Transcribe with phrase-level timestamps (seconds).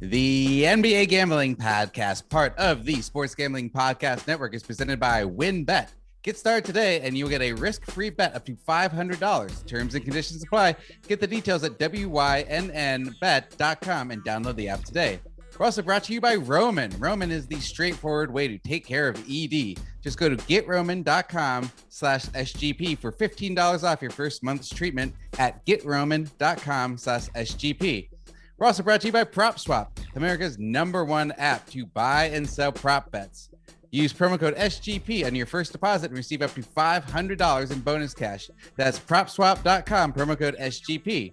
[0.00, 5.88] The NBA Gambling Podcast, part of the Sports Gambling Podcast Network, is presented by WynnBET.
[6.22, 9.66] Get started today and you'll get a risk free bet up to $500.
[9.66, 10.76] Terms and conditions apply.
[11.06, 12.50] Get the details at WYNNBet.com
[14.10, 15.20] and download the app today.
[15.58, 16.90] We're also brought to you by Roman.
[16.98, 19.78] Roman is the straightforward way to take care of ED.
[20.02, 26.96] Just go to getroman.com slash SGP for $15 off your first month's treatment at getroman.com
[26.96, 28.08] slash SGP.
[28.60, 32.70] We're also brought to you by PropSwap, America's number one app to buy and sell
[32.70, 33.48] prop bets.
[33.90, 38.12] Use promo code SGP on your first deposit and receive up to $500 in bonus
[38.12, 38.50] cash.
[38.76, 41.32] That's propswap.com, promo code SGP.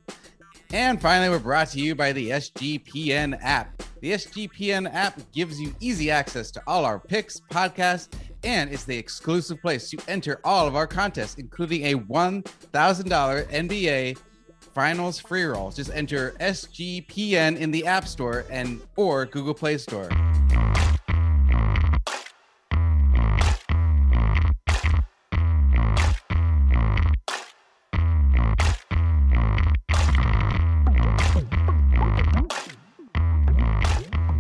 [0.72, 3.84] And finally, we're brought to you by the SGPN app.
[4.00, 8.08] The SGPN app gives you easy access to all our picks, podcasts,
[8.46, 12.72] and it's the exclusive place to enter all of our contests, including a $1,000
[13.52, 14.18] NBA
[14.78, 15.76] finals free rolls.
[15.76, 20.08] Just enter SGPN in the App Store and or Google Play Store.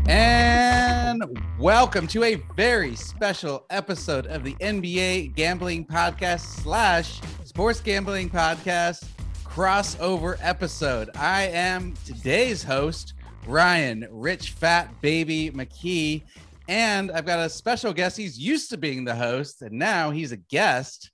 [0.07, 1.23] And
[1.57, 9.16] welcome to a very special episode of the NBA Gambling Podcast slash Sports Gambling Podcast
[9.57, 11.09] crossover episode.
[11.15, 13.15] I am today's host,
[13.47, 16.21] Ryan Rich Fat Baby McKee,
[16.67, 18.17] and I've got a special guest.
[18.17, 21.09] He's used to being the host, and now he's a guest,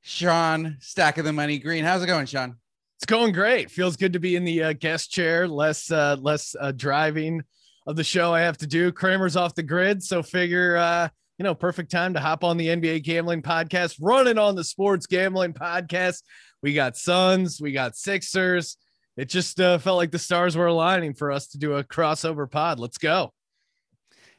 [0.00, 1.84] Sean Stack of the Money Green.
[1.84, 2.56] How's it going, Sean?
[2.96, 3.70] It's going great.
[3.70, 5.46] Feels good to be in the uh, guest chair.
[5.46, 7.44] Less uh, less uh, driving
[7.86, 8.90] of the show I have to do.
[8.90, 12.66] Kramer's off the grid, so figure uh, you know perfect time to hop on the
[12.66, 16.22] NBA gambling podcast, running on the sports gambling podcast
[16.62, 18.76] we got Suns, we got Sixers.
[19.16, 22.50] It just uh, felt like the stars were aligning for us to do a crossover
[22.50, 22.78] pod.
[22.78, 23.32] Let's go.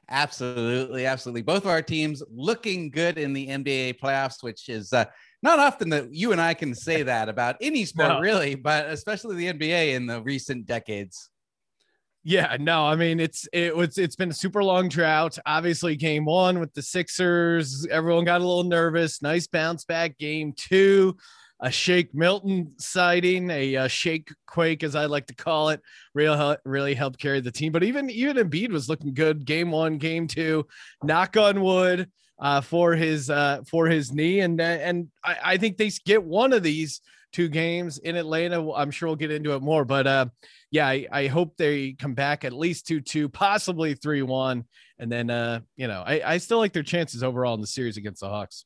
[0.10, 1.44] Absolutely, absolutely.
[1.44, 5.06] Both of our teams looking good in the NBA playoffs, which is uh,
[5.44, 8.20] not often that you and I can say that about any sport, no.
[8.20, 11.30] really, but especially the NBA in the recent decades.
[12.24, 15.38] Yeah, no, I mean it's it was it's been a super long drought.
[15.46, 19.22] Obviously, game one with the Sixers, everyone got a little nervous.
[19.22, 20.18] Nice bounce back.
[20.18, 21.16] Game two,
[21.62, 25.82] a Shake Milton sighting, a, a, Shake Quake, as I like to call it,
[26.14, 27.72] really, really helped carry the team.
[27.72, 29.46] But even even Embiid was looking good.
[29.46, 30.68] Game one, game two,
[31.04, 32.10] knock on wood
[32.40, 36.54] uh, for his uh, for his knee, and and I, I, think they get one
[36.54, 37.02] of these
[37.34, 38.72] two games in Atlanta.
[38.72, 40.26] I'm sure we'll get into it more, but uh,
[40.72, 44.64] yeah, I, I hope they come back at least two two, possibly three one,
[44.98, 47.98] and then uh, you know I, I still like their chances overall in the series
[47.98, 48.64] against the Hawks.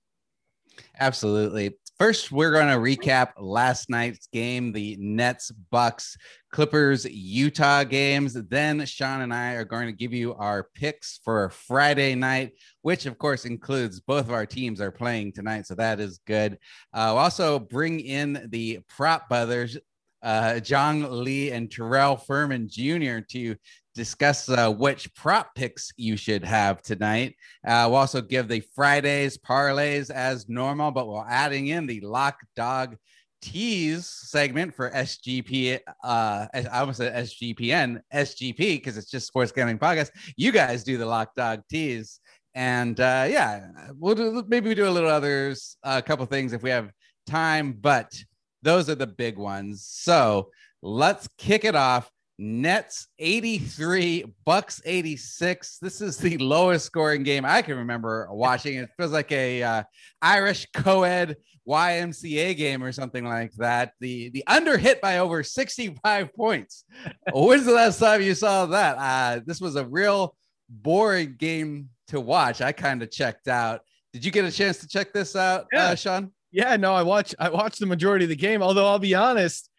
[0.99, 1.75] Absolutely.
[1.99, 6.17] First, we're going to recap last night's game, the Nets, Bucks,
[6.51, 8.33] Clippers, Utah games.
[8.33, 13.05] Then Sean and I are going to give you our picks for Friday night, which
[13.05, 15.67] of course includes both of our teams are playing tonight.
[15.67, 16.57] So that is good.
[16.93, 19.77] Uh, we'll also bring in the prop brothers,
[20.23, 23.19] uh, John Lee and Terrell Furman Jr.
[23.29, 23.55] to
[23.93, 27.35] discuss uh, which prop picks you should have tonight.
[27.65, 32.39] Uh, we'll also give the Fridays parlays as normal, but we're adding in the lock
[32.55, 32.97] dog
[33.41, 35.79] tease segment for SGP.
[36.03, 40.11] Uh, I almost said SGPN, SGP, because it's just sports gambling podcast.
[40.37, 42.19] You guys do the lock dog tease.
[42.55, 43.67] And uh, yeah,
[43.97, 46.91] we'll do maybe we do a little others, a couple things if we have
[47.27, 48.13] time, but
[48.61, 49.85] those are the big ones.
[49.89, 50.49] So
[50.81, 55.77] let's kick it off Nets 83, Bucks 86.
[55.79, 58.75] This is the lowest scoring game I can remember watching.
[58.77, 59.83] It feels like a uh,
[60.21, 63.93] Irish co-ed YMCA game or something like that.
[63.99, 66.85] The the under hit by over 65 points.
[67.31, 68.97] When's the last time you saw that?
[68.97, 70.35] Uh, this was a real
[70.69, 72.61] boring game to watch.
[72.61, 73.81] I kind of checked out.
[74.11, 75.85] Did you get a chance to check this out, uh, yeah.
[75.85, 76.31] uh, Sean?
[76.51, 78.61] Yeah, no, I watched I watched the majority of the game.
[78.61, 79.69] Although I'll be honest,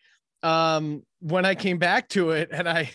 [0.42, 2.90] um, when I came back to it and I,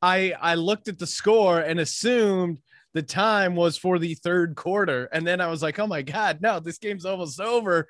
[0.00, 2.60] I, I looked at the score and assumed
[2.94, 6.40] the time was for the third quarter, and then I was like, oh my god,
[6.40, 7.88] no, this game's almost over.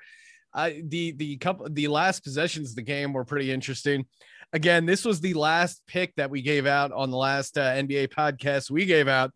[0.53, 4.05] I the the couple the last possessions of the game were pretty interesting.
[4.51, 8.09] Again, this was the last pick that we gave out on the last uh, NBA
[8.09, 9.31] podcast we gave out.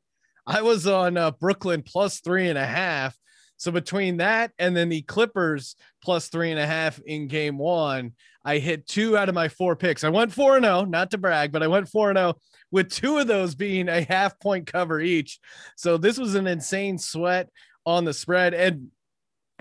[0.45, 3.15] I was on uh, Brooklyn plus three and a half.
[3.63, 8.11] So between that and then the Clippers plus three and a half in game one,
[8.43, 10.03] I hit two out of my four picks.
[10.03, 12.33] I went 4 and 0, not to brag, but I went 4 and 0
[12.71, 15.39] with two of those being a half point cover each.
[15.77, 17.47] So this was an insane sweat
[17.85, 18.53] on the spread.
[18.53, 18.89] And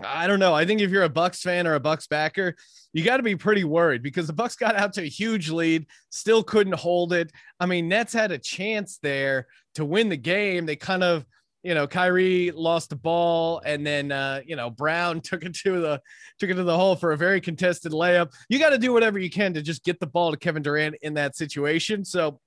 [0.05, 0.53] I don't know.
[0.53, 2.57] I think if you're a Bucks fan or a Bucks backer,
[2.93, 5.87] you got to be pretty worried because the Bucks got out to a huge lead,
[6.11, 7.31] still couldn't hold it.
[7.61, 9.47] I mean, Nets had a chance there
[9.77, 10.67] to win the game.
[10.67, 11.25] They kind of,
[11.63, 15.81] you know, Kyrie lost the ball, and then uh, you know Brown took it to
[15.81, 16.01] the
[16.39, 18.33] took it to the hole for a very contested layup.
[18.49, 20.97] You got to do whatever you can to just get the ball to Kevin Durant
[21.03, 22.05] in that situation.
[22.05, 22.41] So,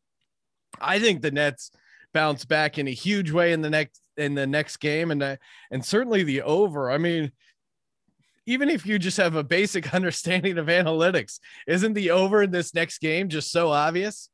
[0.80, 1.72] I think the Nets
[2.16, 5.36] bounce back in a huge way in the next in the next game and uh,
[5.70, 7.30] and certainly the over i mean
[8.46, 12.74] even if you just have a basic understanding of analytics isn't the over in this
[12.74, 14.30] next game just so obvious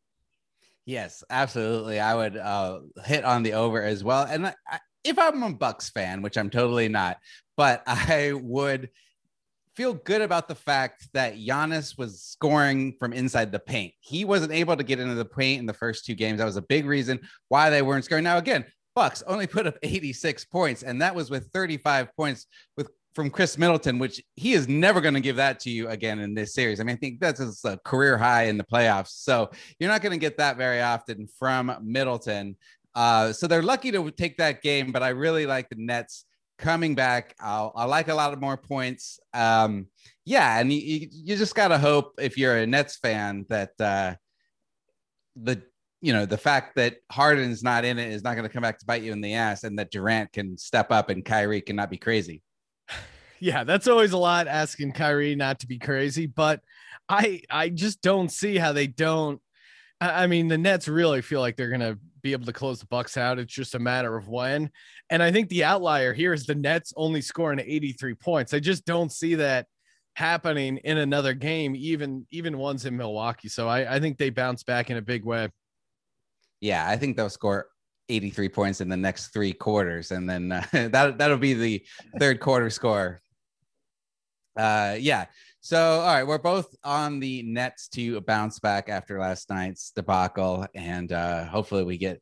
[0.86, 5.44] yes absolutely i would uh, hit on the over as well and I, if i'm
[5.44, 7.18] a bucks fan which i'm totally not
[7.58, 8.90] but i would
[9.76, 13.94] feel good about the fact that Giannis was scoring from inside the paint.
[14.02, 16.40] He wasn't able to get into the paint in the first two games.
[16.40, 18.26] That was a big reason why they weren't scoring.
[18.26, 22.46] Now, again, Bucks only put up 86 points, and that was with 35 points
[22.76, 26.20] with from Khris Middleton, which he is never going to give that to you again
[26.20, 26.80] in this series.
[26.80, 29.10] I mean, I think that's a career high in the playoffs.
[29.10, 32.56] So you're not going to get that very often from Middleton.
[32.96, 36.26] Uh, so they're lucky to take that game, but I really like the Nets
[36.58, 37.36] coming back.
[37.40, 39.20] I'll, I like a lot of more points.
[39.34, 39.88] Um,
[40.26, 44.16] yeah, and you, you just got to hope if you're a Nets fan that uh,
[45.36, 45.62] the
[46.02, 48.80] you know, the fact that Harden's not in it is not going to come back
[48.80, 51.92] to bite you in the ass, and that Durant can step up and Kyrie cannot
[51.92, 52.42] be crazy.
[53.42, 56.62] Yeah, that's always a lot asking Kyrie not to be crazy, but
[57.10, 59.42] I I just don't see how they don't.
[60.00, 63.18] I mean, the Nets really feel like they're to be able to close the Bucks
[63.18, 63.38] out.
[63.38, 64.72] It's just a matter of when.
[65.10, 68.54] And I think the outlier here is the Nets only scoring 83 points.
[68.54, 69.68] I just don't see that
[70.16, 73.50] happening in another game, even even ones in Milwaukee.
[73.50, 75.50] So I, I think they bounce back in a big way
[76.62, 77.68] yeah, I think they'll score
[78.08, 81.84] 83 points in the next three quarters, and then uh, that that'll be the
[82.20, 83.20] third quarter score.
[84.56, 85.26] Uh, yeah.
[85.62, 90.66] So, all right, we're both on the Nets to bounce back after last night's debacle,
[90.74, 92.22] and uh, hopefully we get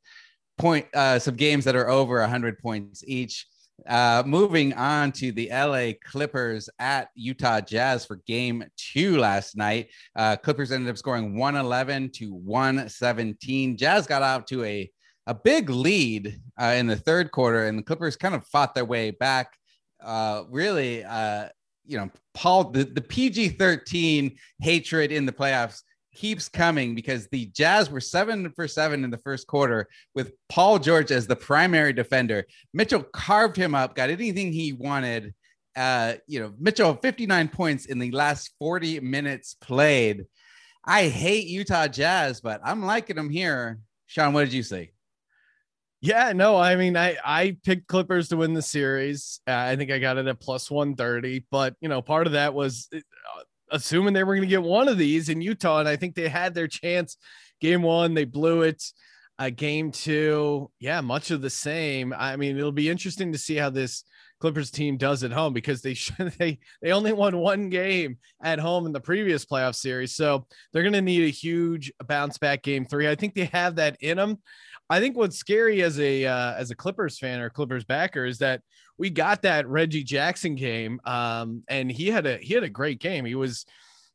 [0.57, 3.47] point uh, some games that are over 100 points each.
[3.87, 9.87] Uh, moving on to the LA Clippers at Utah Jazz for game two last night.
[10.17, 13.77] Uh, Clippers ended up scoring 111 to 117.
[13.77, 14.91] Jazz got out to a,
[15.27, 18.85] a big lead uh, in the third quarter, and the Clippers kind of fought their
[18.85, 19.55] way back.
[20.03, 21.47] Uh, really, uh,
[21.89, 25.81] you know, Paul, the, the PG 13 hatred in the playoffs
[26.13, 30.77] keeps coming because the Jazz were seven for seven in the first quarter with Paul
[30.77, 32.45] George as the primary defender.
[32.73, 35.33] Mitchell carved him up, got anything he wanted.
[35.75, 40.25] Uh, you know, Mitchell 59 points in the last 40 minutes played.
[40.85, 43.79] I hate Utah Jazz, but I'm liking them here.
[44.05, 44.91] Sean, what did you say?
[46.01, 49.41] Yeah, no, I mean, I I picked Clippers to win the series.
[49.45, 52.53] Uh, I think I got it at plus 130, but you know, part of that
[52.53, 52.99] was uh,
[53.71, 56.29] assuming they were going to get one of these in Utah, and I think they
[56.29, 57.17] had their chance.
[57.59, 58.81] Game one, they blew it.
[59.37, 62.13] Uh, game two, yeah, much of the same.
[62.17, 64.03] I mean, it'll be interesting to see how this
[64.39, 68.59] Clippers team does at home because they should, they they only won one game at
[68.59, 72.63] home in the previous playoff series, so they're going to need a huge bounce back
[72.63, 73.09] game three.
[73.09, 74.37] I think they have that in them.
[74.89, 78.39] I think what's scary as a uh, as a Clippers fan or Clippers backer is
[78.39, 78.61] that
[78.97, 82.99] we got that Reggie Jackson game, um, and he had a he had a great
[82.99, 83.25] game.
[83.25, 83.65] He was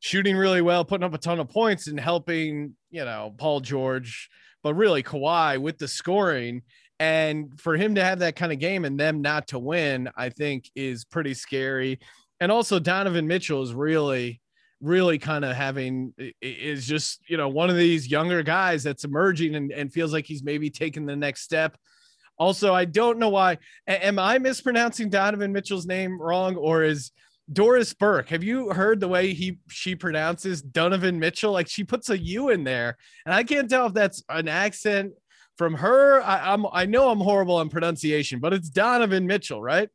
[0.00, 4.28] shooting really well, putting up a ton of points, and helping you know Paul George,
[4.62, 6.62] but really Kawhi with the scoring.
[7.00, 10.28] And for him to have that kind of game and them not to win, I
[10.28, 11.98] think is pretty scary.
[12.40, 14.40] And also Donovan Mitchell is really
[14.84, 19.54] really kind of having is just you know one of these younger guys that's emerging
[19.54, 21.76] and, and feels like he's maybe taking the next step
[22.38, 23.58] also, I don't know why.
[23.86, 27.12] Am I mispronouncing Donovan Mitchell's name wrong, or is
[27.52, 28.28] Doris Burke?
[28.30, 31.52] Have you heard the way he she pronounces Donovan Mitchell?
[31.52, 35.12] Like she puts a U in there, and I can't tell if that's an accent
[35.56, 36.20] from her.
[36.22, 39.88] I, I'm I know I'm horrible on pronunciation, but it's Donovan Mitchell, right?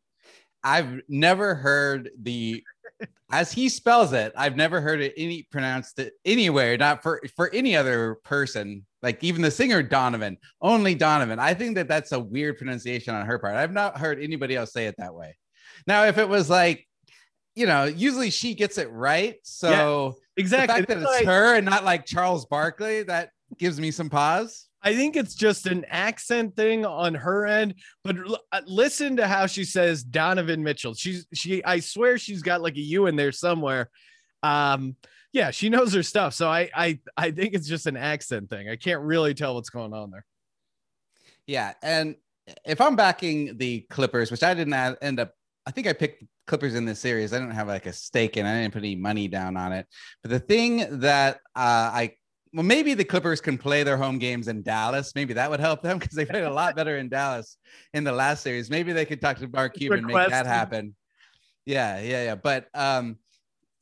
[0.63, 2.63] I've never heard the
[3.31, 4.33] as he spells it.
[4.35, 9.23] I've never heard it any pronounced it anywhere, not for for any other person like
[9.23, 11.39] even the singer Donovan, only Donovan.
[11.39, 13.55] I think that that's a weird pronunciation on her part.
[13.55, 15.37] I've not heard anybody else say it that way.
[15.87, 16.85] Now, if it was like,
[17.55, 19.35] you know, usually she gets it right.
[19.43, 23.31] So yeah, exactly the fact that it's like, her and not like Charles Barkley, that
[23.57, 24.68] gives me some pause.
[24.81, 28.15] I think it's just an accent thing on her end, but
[28.51, 30.93] uh, listen to how she says Donovan Mitchell.
[30.93, 33.89] She's she I swear she's got like a U in there somewhere.
[34.41, 34.95] Um,
[35.33, 36.33] yeah, she knows her stuff.
[36.33, 38.69] So I I I think it's just an accent thing.
[38.69, 40.25] I can't really tell what's going on there.
[41.45, 42.15] Yeah, and
[42.65, 45.33] if I'm backing the Clippers, which I didn't end up
[45.65, 47.31] I think I picked Clippers in this series.
[47.31, 48.45] I don't have like a stake in.
[48.45, 49.85] I didn't put any money down on it.
[50.23, 52.15] But the thing that uh, I
[52.53, 55.13] well, maybe the Clippers can play their home games in Dallas.
[55.13, 57.57] Maybe that would help them because they played a lot better in Dallas
[57.93, 58.69] in the last series.
[58.69, 60.95] Maybe they could talk to Mark Cuban and make that happen.
[61.65, 62.35] Yeah, yeah, yeah.
[62.35, 63.17] But um,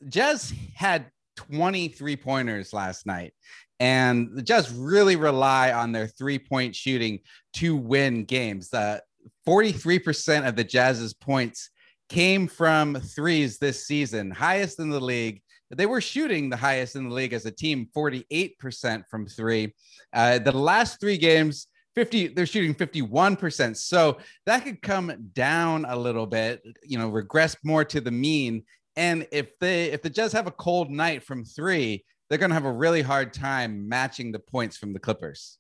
[0.10, 3.34] Jazz had 23 pointers last night,
[3.80, 7.20] and the Jazz really rely on their three point shooting
[7.54, 8.74] to win games.
[8.74, 9.00] Uh,
[9.48, 11.70] 43% of the Jazz's points
[12.10, 15.42] came from threes this season, highest in the league.
[15.70, 19.74] They were shooting the highest in the league as a team, 48% from three.
[20.14, 23.76] Uh, the last three games, 50, they're shooting 51%.
[23.76, 28.64] So that could come down a little bit, you know, regress more to the mean.
[28.96, 32.66] And if they if the Jazz have a cold night from three, they're gonna have
[32.66, 35.60] a really hard time matching the points from the Clippers.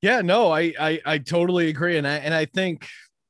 [0.00, 1.96] Yeah, no, I I, I totally agree.
[1.96, 2.88] And I and I think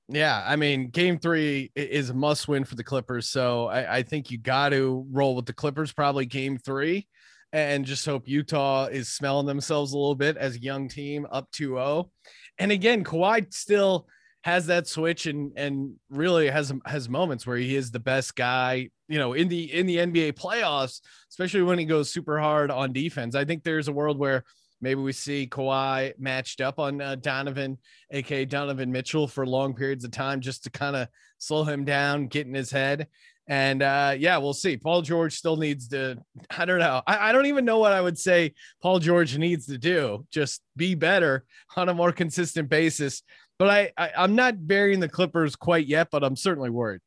[0.09, 3.29] yeah, I mean, game three is a must win for the Clippers.
[3.29, 7.07] So I, I think you got to roll with the Clippers, probably game three,
[7.53, 11.50] and just hope Utah is smelling themselves a little bit as a young team up
[11.53, 12.11] 2 0.
[12.59, 14.07] And again, Kawhi still
[14.45, 18.88] has that switch and and really has has moments where he is the best guy
[19.09, 22.93] you know in the in the NBA playoffs especially when he goes super hard on
[22.93, 24.45] defense i think there's a world where
[24.81, 27.79] Maybe we see Kawhi matched up on uh, Donovan,
[28.11, 31.09] aka Donovan Mitchell, for long periods of time just to kind of
[31.39, 33.09] slow him down, get in his head.
[33.49, 34.77] And uh, yeah, we'll see.
[34.77, 36.19] Paul George still needs to,
[36.51, 37.03] I don't know.
[37.07, 40.27] I, I don't even know what I would say Paul George needs to do.
[40.31, 41.45] Just be better
[41.75, 43.23] on a more consistent basis.
[43.59, 47.01] But I, I I'm not burying the Clippers quite yet, but I'm certainly worried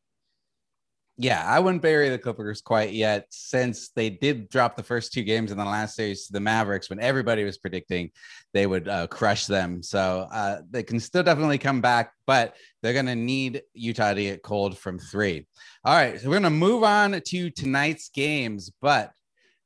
[1.18, 5.24] yeah, I wouldn't bury the Clippers quite yet since they did drop the first two
[5.24, 8.12] games in the last series to the Mavericks when everybody was predicting
[8.54, 9.84] they would uh, crush them.
[9.84, 14.22] So uh, they can still definitely come back, but they're going to need Utah to
[14.22, 15.48] get cold from three.
[15.86, 18.72] All right, so we're going to move on to tonight's games.
[18.82, 19.12] But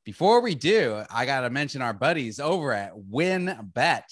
[0.04, 4.02] before we do, I got to mention our buddies over at WynnBET.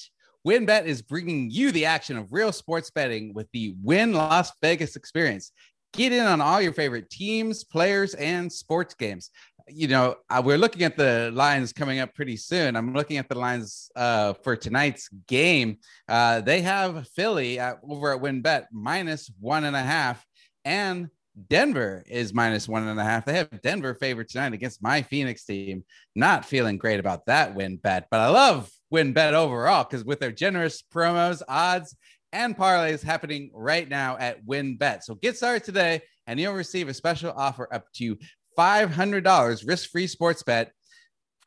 [0.46, 4.96] WynnBET is bringing you the action of real sports betting with the Wynn Las Vegas
[4.96, 5.52] experience.
[5.96, 9.30] Get in on all your favorite teams, players, and sports games.
[9.68, 12.74] You know, we're looking at the lines coming up pretty soon.
[12.74, 15.78] I'm looking at the lines uh, for tonight's game.
[16.08, 20.26] Uh, they have Philly at, over at WynnBET minus one and a half,
[20.64, 21.08] and
[21.48, 23.24] Denver is minus one and a half.
[23.24, 25.84] They have Denver favored tonight against my Phoenix team.
[26.16, 30.82] Not feeling great about that WynnBET, but I love WynnBET overall because with their generous
[30.82, 31.96] promos, odds,
[32.34, 35.04] and parlays happening right now at WynnBET.
[35.04, 38.18] So get started today and you'll receive a special offer up to
[38.58, 40.72] $500 risk free sports bet.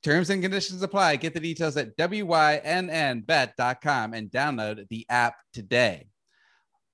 [0.04, 1.18] Terms and conditions apply.
[1.18, 2.64] Get the details at wynnbet.com
[4.14, 6.08] and download the app today.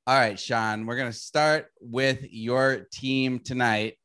[0.08, 3.98] All right, Sean, we're going to start with your team tonight.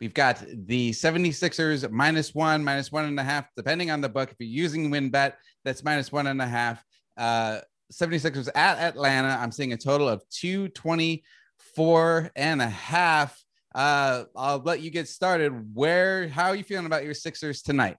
[0.00, 4.30] We've got the 76ers minus one, minus one and a half, depending on the book.
[4.30, 5.32] If you're using WynnBET,
[5.64, 6.84] that's minus one and a half.
[7.16, 7.60] Uh,
[7.92, 9.28] 76ers at Atlanta.
[9.28, 13.42] I'm seeing a total of 224 and a half.
[13.74, 15.74] Uh, I'll let you get started.
[15.74, 17.96] Where, how are you feeling about your Sixers tonight?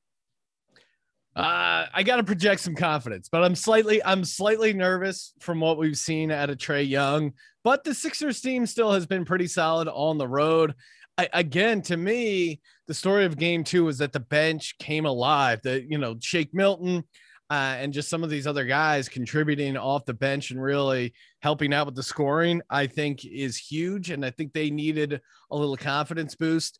[1.35, 5.77] Uh, I got to project some confidence, but I'm slightly, I'm slightly nervous from what
[5.77, 7.33] we've seen out of Trae Young.
[7.63, 10.73] But the Sixers team still has been pretty solid on the road.
[11.17, 15.61] I, again, to me, the story of Game Two was that the bench came alive.
[15.63, 17.03] That you know, Shake Milton,
[17.49, 21.73] uh, and just some of these other guys contributing off the bench and really helping
[21.73, 24.11] out with the scoring, I think is huge.
[24.11, 26.79] And I think they needed a little confidence boost.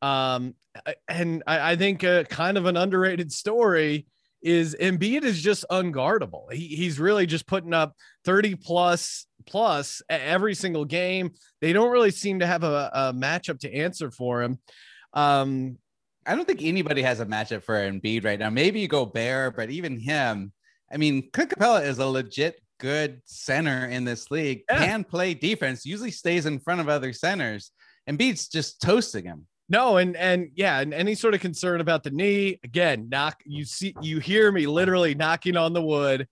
[0.00, 0.54] Um,
[1.08, 4.06] and I, I think a kind of an underrated story
[4.42, 6.50] is Embiid is just unguardable.
[6.52, 7.94] He, he's really just putting up
[8.24, 11.32] 30 plus plus every single game.
[11.60, 14.58] They don't really seem to have a, a matchup to answer for him.
[15.12, 15.78] Um,
[16.26, 18.50] I don't think anybody has a matchup for Embiid right now.
[18.50, 20.52] Maybe you go Bear, but even him,
[20.92, 24.84] I mean, Clint Capela is a legit good center in this league, yeah.
[24.84, 27.70] can play defense, usually stays in front of other centers.
[28.08, 29.46] Embiid's just toasting him.
[29.68, 33.64] No, and and yeah, and any sort of concern about the knee, again, knock you
[33.64, 36.28] see you hear me literally knocking on the wood.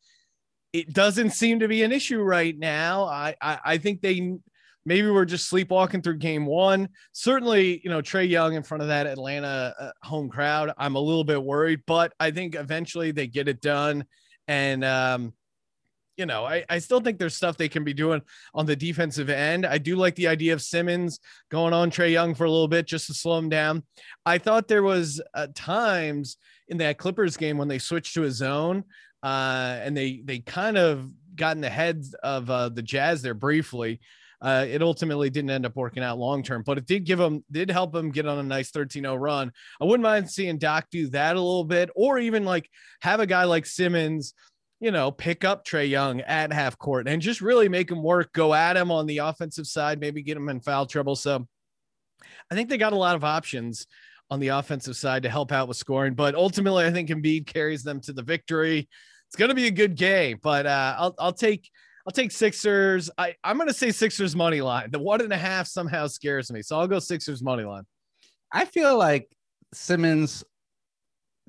[0.72, 3.04] It doesn't seem to be an issue right now.
[3.04, 4.38] I I, I think they
[4.86, 6.88] maybe we're just sleepwalking through game one.
[7.12, 11.00] Certainly, you know, Trae Young in front of that Atlanta uh, home crowd, I'm a
[11.00, 14.04] little bit worried, but I think eventually they get it done.
[14.46, 15.32] And, um,
[16.16, 18.22] you know, I, I still think there's stuff they can be doing
[18.54, 19.66] on the defensive end.
[19.66, 21.18] I do like the idea of Simmons
[21.50, 23.82] going on Trae Young for a little bit just to slow him down.
[24.24, 26.36] I thought there was uh, times
[26.68, 28.84] in that Clippers game when they switched to a zone
[29.24, 33.34] uh, and they they kind of got in the heads of uh, the Jazz there
[33.34, 34.00] briefly
[34.40, 37.44] Uh, it ultimately didn't end up working out long term, but it did give him,
[37.50, 39.52] did help him get on a nice 13 0 run.
[39.80, 42.68] I wouldn't mind seeing Doc do that a little bit, or even like
[43.00, 44.34] have a guy like Simmons
[44.80, 48.32] you know, pick up Trae Young at half court and just really make him work,
[48.34, 51.16] go at him on the offensive side, maybe get him in foul trouble.
[51.16, 51.46] So
[52.50, 53.86] I think they got a lot of options
[54.30, 56.12] on the offensive side to help out with scoring.
[56.14, 58.88] But ultimately, I think Embiid carries them to the victory.
[59.28, 61.70] It's going to be a good game, but uh, I'll, I'll take
[62.06, 63.10] I'll take Sixers.
[63.16, 64.90] I, I'm going to say Sixers money line.
[64.90, 67.84] The one and a half somehow scares me, so I'll go Sixers money line.
[68.52, 69.34] I feel like
[69.72, 70.44] Simmons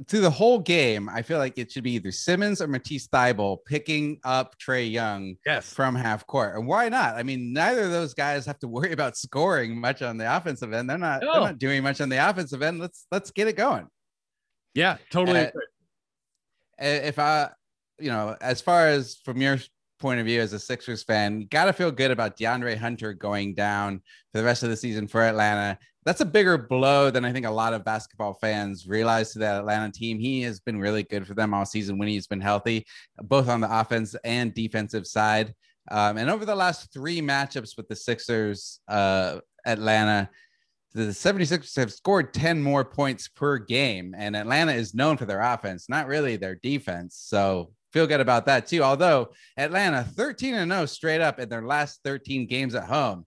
[0.08, 3.60] through the whole game, I feel like it should be either Simmons or Matisse Thybulle
[3.66, 5.72] picking up Trae Young yes.
[5.72, 6.58] from half court.
[6.58, 7.16] And why not?
[7.16, 10.74] I mean, neither of those guys have to worry about scoring much on the offensive
[10.74, 10.90] end.
[10.90, 11.32] They're not, no.
[11.32, 12.80] they're not doing much on the offensive end.
[12.80, 13.88] Let's let's get it going.
[14.74, 15.46] Yeah, totally.
[15.46, 15.52] Uh,
[16.78, 17.52] if I,
[17.98, 19.60] you know, as far as from your
[20.00, 23.14] point of view as a Sixers fan, you got to feel good about DeAndre Hunter
[23.14, 27.25] going down for the rest of the season for Atlanta that's a bigger blow than
[27.25, 30.20] I think a lot of basketball fans realize to that Atlanta team.
[30.20, 32.86] He has been really good for them all season when he's been healthy,
[33.24, 35.56] both on the offense and defensive side.
[35.90, 40.30] Um, and over the last three matchups with the Sixers, uh, Atlanta,
[40.94, 44.14] the 76ers have scored 10 more points per game.
[44.16, 47.18] And Atlanta is known for their offense, not really their defense.
[47.20, 48.84] So feel good about that too.
[48.84, 53.25] Although Atlanta 13 and 0 straight up in their last 13 games at home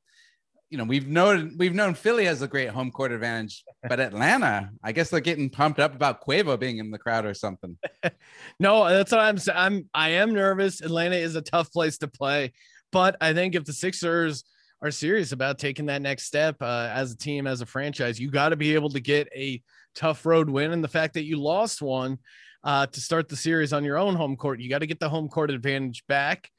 [0.71, 4.71] you know we've known we've known Philly has a great home court advantage, but Atlanta,
[4.85, 7.79] I guess they're getting pumped up about Quavo being in the crowd or something.
[8.61, 9.59] no, that's what I'm saying.
[9.59, 10.83] I'm I am nervous.
[10.83, 12.53] Atlanta is a tough place to play,
[12.93, 14.45] but I think if the Sixers
[14.83, 18.31] are serious about taking that next step uh, as a team, as a franchise, you
[18.31, 19.63] got to be able to get a
[19.95, 20.73] tough road win.
[20.73, 22.19] And the fact that you lost one
[22.65, 25.09] uh, to start the series on your own home court, you got to get the
[25.09, 26.51] home court advantage back.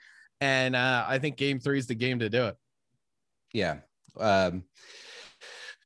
[0.41, 2.55] And uh, I think Game Three is the game to do it.
[3.53, 3.77] Yeah,
[4.19, 4.63] um,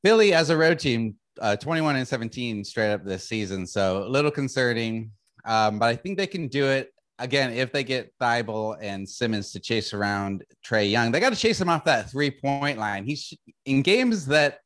[0.03, 3.65] Philly as a road team, uh, 21 and 17 straight up this season.
[3.65, 5.11] So a little concerning,
[5.45, 9.51] um, but I think they can do it again if they get Thybulle and Simmons
[9.51, 11.11] to chase around Trae Young.
[11.11, 13.05] They got to chase him off that three point line.
[13.05, 13.33] He's
[13.65, 14.59] in games that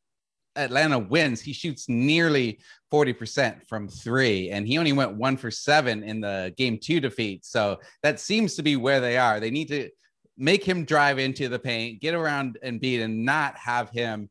[0.57, 2.59] Atlanta wins, he shoots nearly
[2.91, 7.45] 40% from three, and he only went one for seven in the game two defeat.
[7.45, 9.39] So that seems to be where they are.
[9.39, 9.89] They need to
[10.37, 14.29] make him drive into the paint, get around and beat, and not have him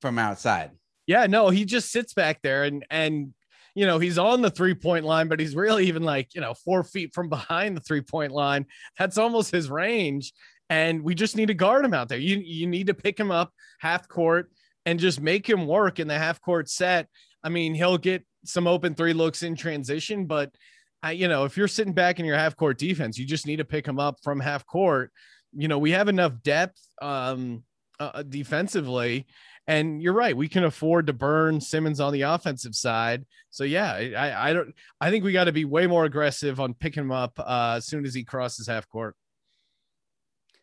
[0.00, 0.70] from outside.
[1.06, 3.32] Yeah, no, he just sits back there and and
[3.74, 6.54] you know he's on the three point line, but he's really even like you know
[6.54, 8.66] four feet from behind the three point line.
[8.98, 10.32] That's almost his range,
[10.68, 12.18] and we just need to guard him out there.
[12.18, 14.50] You you need to pick him up half court
[14.88, 17.08] and just make him work in the half court set.
[17.44, 20.54] I mean, he'll get some open three looks in transition, but
[21.02, 23.56] I, you know, if you're sitting back in your half court defense, you just need
[23.56, 25.12] to pick him up from half court
[25.52, 27.62] you know, we have enough depth um,
[28.00, 29.26] uh, uh, defensively.
[29.66, 30.36] And you're right.
[30.36, 33.26] We can afford to burn Simmons on the offensive side.
[33.50, 34.74] So yeah, I, I don't.
[34.98, 37.86] I think we got to be way more aggressive on picking him up uh, as
[37.86, 39.14] soon as he crosses half court.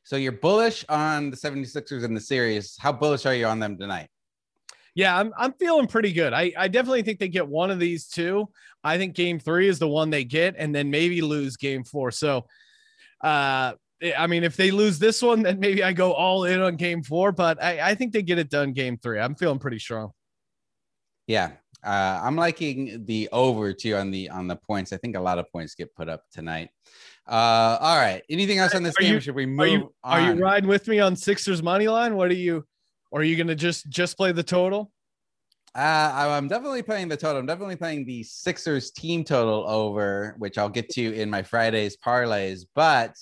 [0.03, 2.77] So you're bullish on the 76ers in the series.
[2.79, 4.07] How bullish are you on them tonight?
[4.95, 6.33] Yeah, I'm I'm feeling pretty good.
[6.33, 8.49] I, I definitely think they get one of these two.
[8.83, 12.11] I think game three is the one they get, and then maybe lose game four.
[12.11, 12.45] So
[13.21, 13.73] uh
[14.17, 17.01] I mean, if they lose this one, then maybe I go all in on game
[17.01, 19.19] four, but I, I think they get it done game three.
[19.19, 20.11] I'm feeling pretty strong.
[21.27, 21.51] Yeah.
[21.83, 24.91] Uh, I'm liking the over too on the on the points.
[24.91, 26.69] I think a lot of points get put up tonight.
[27.27, 28.21] Uh, all right.
[28.29, 29.13] Anything else on this are game?
[29.13, 29.59] You, should we move?
[29.59, 32.15] Are you, are you riding with me on Sixers money line?
[32.15, 32.65] What are you?
[33.15, 34.91] Or are you going to just just play the total?
[35.73, 37.37] Uh, I'm definitely playing the total.
[37.37, 41.95] I'm definitely playing the Sixers team total over, which I'll get to in my Fridays
[41.95, 42.65] parlays.
[42.75, 43.15] But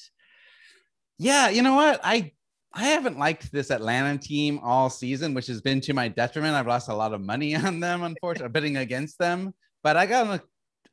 [1.20, 2.00] yeah, you know what?
[2.04, 2.32] I
[2.74, 6.56] I haven't liked this Atlanta team all season, which has been to my detriment.
[6.56, 9.54] I've lost a lot of money on them, unfortunately, betting against them.
[9.84, 10.42] But I gotta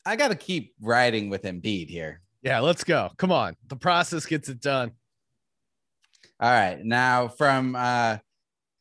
[0.05, 2.21] I gotta keep riding with Embiid here.
[2.43, 3.09] Yeah, let's go.
[3.17, 3.57] Come on.
[3.69, 4.93] The process gets it done.
[6.39, 6.85] All right.
[6.85, 8.19] Now from uh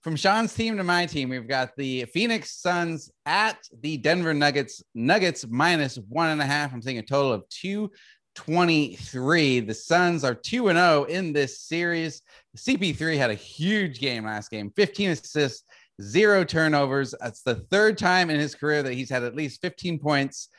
[0.10, 4.82] from Sean's team to my team, we've got the Phoenix Suns at the Denver Nuggets.
[4.96, 6.74] Nuggets minus one and a half.
[6.74, 9.60] I'm seeing a total of 223.
[9.60, 12.24] The Suns are 2 and 0 in this series.
[12.58, 15.64] CP3 had a huge game last game 15 assists,
[16.02, 17.14] zero turnovers.
[17.22, 20.50] That's the third time in his career that he's had at least 15 points,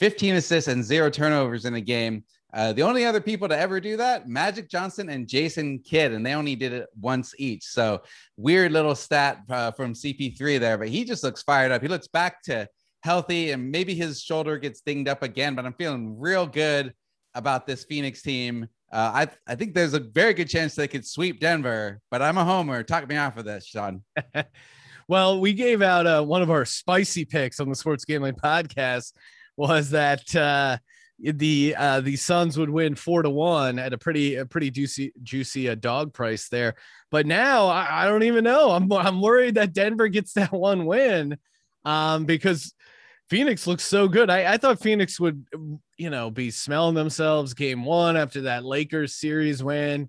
[0.00, 2.24] 15 assists, and zero turnovers in a game.
[2.52, 6.24] Uh, the only other people to ever do that, Magic Johnson and Jason Kidd, and
[6.24, 7.64] they only did it once each.
[7.64, 8.02] So
[8.36, 11.82] weird little stat uh, from CP3 there, but he just looks fired up.
[11.82, 12.66] He looks back to
[13.02, 16.94] healthy, and maybe his shoulder gets dinged up again, but I'm feeling real good
[17.34, 21.06] about this Phoenix team Uh, I I think there's a very good chance they could
[21.06, 22.82] sweep Denver, but I'm a homer.
[22.82, 24.02] Talk me off of this, Sean.
[25.08, 29.12] well, we gave out uh, one of our spicy picks on the Sports Gambling Podcast
[29.58, 30.78] was that uh,
[31.18, 35.12] the uh, the Suns would win four to one at a pretty a pretty juicy
[35.22, 36.74] juicy uh, dog price there.
[37.10, 38.70] But now I, I don't even know.
[38.70, 41.38] I'm I'm worried that Denver gets that one win
[41.84, 42.72] um, because
[43.30, 44.30] Phoenix looks so good.
[44.30, 45.44] I, I thought Phoenix would,
[45.98, 50.08] you know, be smelling themselves game one after that Lakers series win.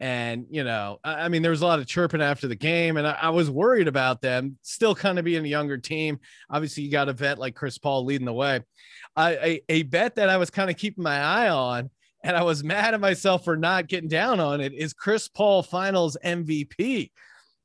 [0.00, 2.96] And, you know, I, I mean, there was a lot of chirping after the game,
[2.96, 6.18] and I, I was worried about them still kind of being a younger team.
[6.48, 8.60] Obviously, you got a vet like Chris Paul leading the way.
[9.14, 11.90] I, a, a bet that I was kind of keeping my eye on,
[12.24, 15.62] and I was mad at myself for not getting down on it, is Chris Paul
[15.62, 17.10] finals MVP.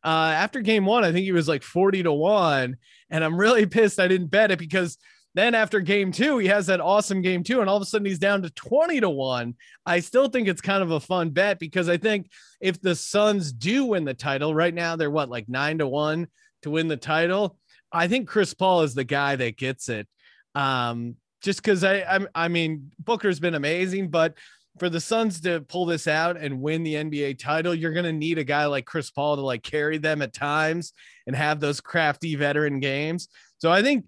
[0.03, 2.77] Uh, after game one, I think he was like 40 to one.
[3.09, 4.97] And I'm really pissed I didn't bet it because
[5.35, 8.05] then after game two, he has that awesome game two, and all of a sudden
[8.05, 9.55] he's down to 20 to one.
[9.85, 13.51] I still think it's kind of a fun bet because I think if the Suns
[13.51, 16.27] do win the title right now, they're what, like nine to one
[16.61, 17.59] to win the title.
[17.91, 20.07] I think Chris Paul is the guy that gets it.
[20.55, 24.35] Um, just because I, I, I mean, Booker's been amazing, but
[24.79, 28.13] for the Suns to pull this out and win the NBA title, you're going to
[28.13, 30.93] need a guy like Chris Paul to like carry them at times
[31.27, 33.27] and have those crafty veteran games.
[33.57, 34.05] So I think,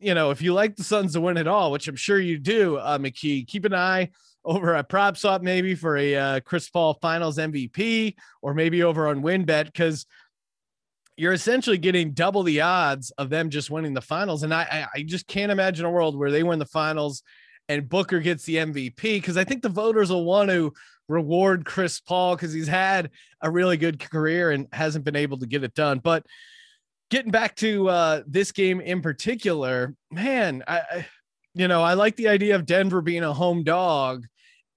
[0.00, 2.38] you know, if you like the Suns to win at all, which I'm sure you
[2.38, 4.10] do, uh, McKee, keep an eye
[4.44, 9.22] over at PropSwap maybe for a uh, Chris Paul Finals MVP or maybe over on
[9.22, 10.06] WynnBET because
[11.16, 14.42] you're essentially getting double the odds of them just winning the finals.
[14.42, 17.22] And I, I just can't imagine a world where they win the finals
[17.68, 20.72] and Booker gets the MVP because I think the voters will want to
[21.08, 23.10] reward Chris Paul because he's had
[23.42, 25.98] a really good career and hasn't been able to get it done.
[25.98, 26.24] But
[27.10, 31.06] getting back to uh, this game in particular, man, I, I,
[31.54, 34.26] you know, I like the idea of Denver being a home dog,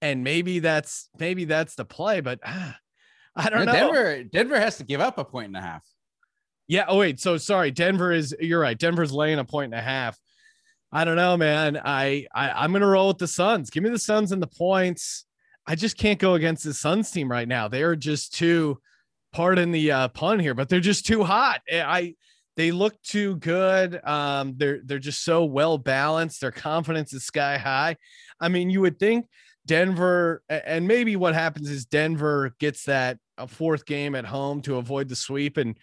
[0.02, 2.76] and maybe that's maybe that's the play, but ah,
[3.36, 3.72] I don't know.
[3.72, 5.82] Denver, Denver has to give up a point and a half.
[6.66, 6.84] Yeah.
[6.88, 7.20] Oh wait.
[7.20, 7.70] So sorry.
[7.70, 8.34] Denver is.
[8.40, 8.78] You're right.
[8.78, 10.18] Denver's laying a point and a half.
[10.90, 11.80] I don't know, man.
[11.84, 13.70] I, I I'm gonna roll with the Suns.
[13.70, 15.26] Give me the Suns and the points.
[15.66, 17.68] I just can't go against the Suns team right now.
[17.68, 18.78] They are just too,
[19.34, 21.60] pardon the uh, pun here, but they're just too hot.
[21.68, 22.14] Eh, I
[22.56, 24.00] they look too good.
[24.06, 26.40] Um, they're they're just so well balanced.
[26.40, 27.96] Their confidence is sky high.
[28.40, 29.26] I mean, you would think
[29.66, 34.76] Denver, and maybe what happens is Denver gets that a fourth game at home to
[34.76, 35.76] avoid the sweep, and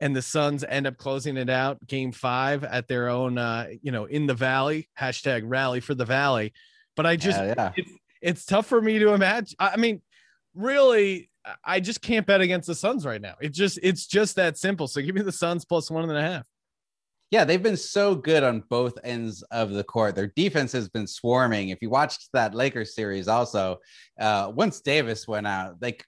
[0.00, 3.90] and the Suns end up closing it out game five at their own, uh, you
[3.90, 6.52] know, in the valley, hashtag rally for the valley.
[6.94, 7.72] But I just, yeah, yeah.
[7.76, 7.90] It's,
[8.20, 9.56] it's tough for me to imagine.
[9.58, 10.02] I mean,
[10.54, 11.30] really,
[11.64, 13.34] I just can't bet against the Suns right now.
[13.40, 14.86] It just, it's just that simple.
[14.88, 16.46] So give me the Suns plus one and a half.
[17.30, 20.14] Yeah, they've been so good on both ends of the court.
[20.14, 21.68] Their defense has been swarming.
[21.68, 23.78] If you watched that Lakers series, also,
[24.18, 26.04] uh, once Davis went out, like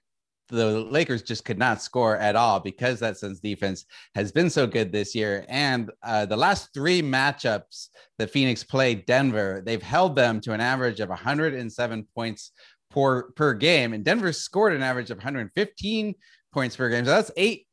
[0.51, 4.67] the Lakers just could not score at all because that Suns defense has been so
[4.67, 5.45] good this year.
[5.47, 10.59] And uh, the last three matchups that Phoenix played Denver, they've held them to an
[10.59, 12.51] average of 107 points
[12.91, 13.93] per, per game.
[13.93, 16.15] And Denver scored an average of 115
[16.51, 17.05] points per game.
[17.05, 17.67] So that's eight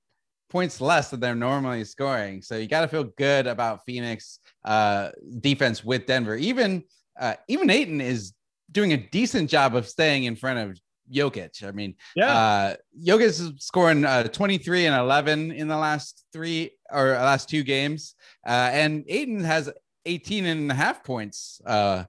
[0.48, 2.42] points less than they're normally scoring.
[2.42, 6.36] So you got to feel good about Phoenix uh, defense with Denver.
[6.36, 6.84] Even
[7.18, 8.32] uh, even Ayton is
[8.70, 10.78] doing a decent job of staying in front of
[11.12, 11.66] Jokic.
[11.66, 16.72] I mean, yeah, uh, Jokic is scoring uh, 23 and 11 in the last three
[16.90, 18.14] or last two games,
[18.46, 19.70] uh, and Ayton has
[20.06, 22.04] 18 and a half points uh,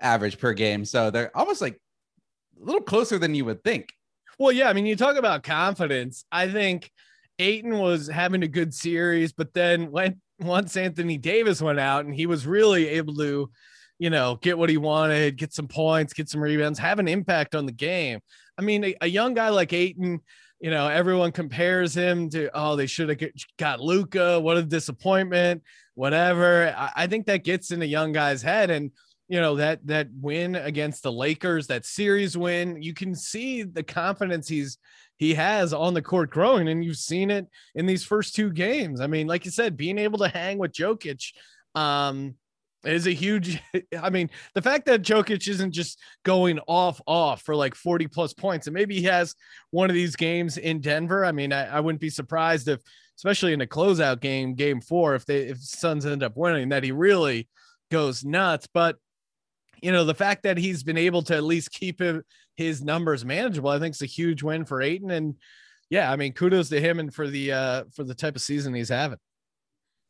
[0.00, 0.84] average per game.
[0.84, 1.80] So they're almost like
[2.60, 3.92] a little closer than you would think.
[4.38, 6.24] Well, yeah, I mean, you talk about confidence.
[6.32, 6.90] I think
[7.38, 12.14] Ayton was having a good series, but then when once Anthony Davis went out and
[12.14, 13.50] he was really able to
[14.00, 17.54] you know, get what he wanted, get some points, get some rebounds, have an impact
[17.54, 18.18] on the game.
[18.58, 20.20] I mean, a, a young guy like Ayton,
[20.58, 24.40] you know, everyone compares him to, oh, they should have got Luka.
[24.40, 25.62] What a disappointment,
[25.94, 26.74] whatever.
[26.76, 28.70] I, I think that gets in a young guy's head.
[28.70, 28.90] And,
[29.30, 33.84] you know, that that win against the Lakers, that series win, you can see the
[33.84, 34.76] confidence he's
[35.18, 36.66] he has on the court growing.
[36.66, 39.00] And you've seen it in these first two games.
[39.00, 41.32] I mean, like you said, being able to hang with Jokic.
[41.76, 42.34] Um,
[42.82, 43.62] is a huge
[44.02, 48.32] I mean, the fact that Jokic isn't just going off off for like 40 plus
[48.32, 49.36] points, and maybe he has
[49.70, 51.24] one of these games in Denver.
[51.24, 52.80] I mean, I, I wouldn't be surprised if,
[53.16, 56.82] especially in a closeout game, game four, if they if Suns end up winning, that
[56.82, 57.48] he really
[57.92, 58.66] goes nuts.
[58.66, 58.96] But
[59.82, 62.00] you know, the fact that he's been able to at least keep
[62.56, 65.10] his numbers manageable, I think is a huge win for Ayton.
[65.10, 65.36] And
[65.88, 68.74] yeah, I mean, kudos to him and for the uh for the type of season
[68.74, 69.18] he's having.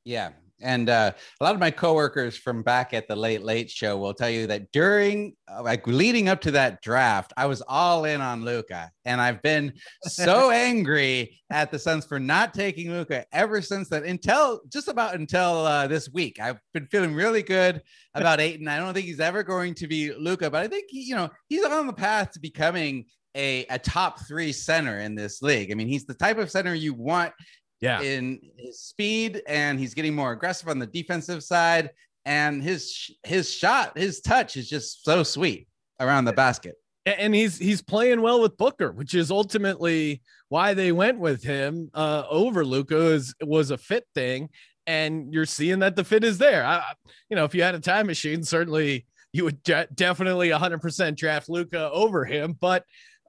[0.04, 3.96] Yeah, And uh, a lot of my coworkers from back at the Late Late Show
[3.96, 8.04] will tell you that during, uh, like, leading up to that draft, I was all
[8.04, 13.24] in on Luka, and I've been so angry at the Suns for not taking Luka
[13.32, 14.04] ever since that.
[14.04, 17.82] Until just about until uh, this week, I've been feeling really good
[18.14, 18.68] about Ayton.
[18.68, 21.30] I don't think he's ever going to be Luka, but I think he, you know
[21.48, 25.70] he's on the path to becoming a, a top three center in this league.
[25.70, 27.32] I mean, he's the type of center you want
[27.80, 28.00] yeah.
[28.00, 31.90] in his speed, and he's getting more aggressive on the defensive side.
[32.24, 36.74] And his his shot, his touch is just so sweet around the basket.
[37.06, 41.90] And he's he's playing well with Booker, which is ultimately why they went with him
[41.94, 42.96] uh, over Luka.
[42.96, 44.50] Was was a fit thing,
[44.86, 46.64] and you're seeing that the fit is there.
[46.64, 46.92] I,
[47.30, 51.48] you know, if you had a time machine, certainly you would de- definitely 100% draft
[51.48, 52.56] Luca over him.
[52.58, 52.84] But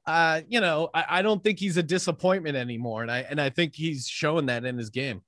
[0.06, 3.50] uh, you know, I, I don't think he's a disappointment anymore, and I and I
[3.50, 5.22] think he's showing that in his game.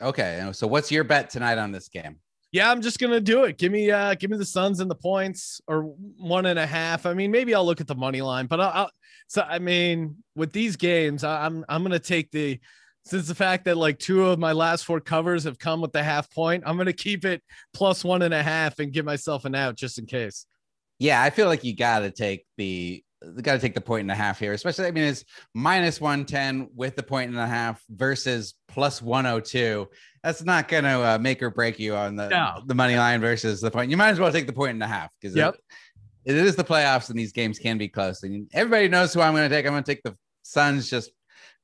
[0.00, 2.18] Okay, so what's your bet tonight on this game?
[2.52, 3.56] Yeah, I'm just gonna do it.
[3.56, 5.82] Give me uh give me the Suns and the points or
[6.18, 7.06] one and a half.
[7.06, 8.90] I mean, maybe I'll look at the money line, but I'll, I'll
[9.26, 12.60] so I mean, with these games, I'm I'm gonna take the
[13.04, 16.02] since the fact that like two of my last four covers have come with the
[16.02, 19.54] half point, I'm gonna keep it plus one and a half and give myself an
[19.54, 20.46] out just in case.
[20.98, 23.02] Yeah, I feel like you gotta take the
[23.42, 24.86] got to take the point and a half here, especially.
[24.86, 29.88] I mean, it's minus 110 with the point and a half versus plus 102.
[30.22, 32.62] That's not going to uh, make or break you on the, no.
[32.66, 33.90] the money line versus the point.
[33.90, 35.56] You might as well take the point and a half because yep.
[36.24, 38.22] it, it is the playoffs and these games can be close.
[38.22, 39.66] And everybody knows who I'm going to take.
[39.66, 41.10] I'm going to take the Suns just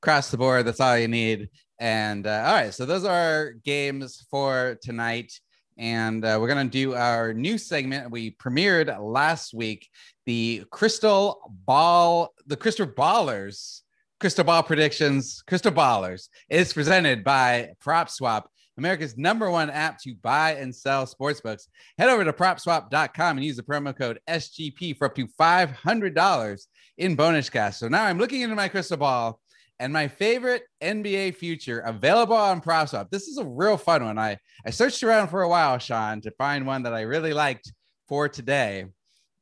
[0.02, 0.66] across the board.
[0.66, 1.48] That's all you need.
[1.78, 5.32] And uh, all right, so those are our games for tonight.
[5.76, 9.88] And uh, we're going to do our new segment we premiered last week
[10.28, 13.80] the Crystal Ball, the Crystal Ballers,
[14.20, 18.42] Crystal Ball Predictions, Crystal Ballers is presented by PropSwap,
[18.76, 21.62] America's number one app to buy and sell sportsbooks.
[21.96, 26.66] Head over to propswap.com and use the promo code SGP for up to $500
[26.98, 27.78] in bonus cash.
[27.78, 29.40] So now I'm looking into my crystal ball
[29.78, 33.08] and my favorite NBA future available on PropSwap.
[33.08, 34.18] This is a real fun one.
[34.18, 34.36] I,
[34.66, 37.72] I searched around for a while, Sean, to find one that I really liked
[38.08, 38.84] for today.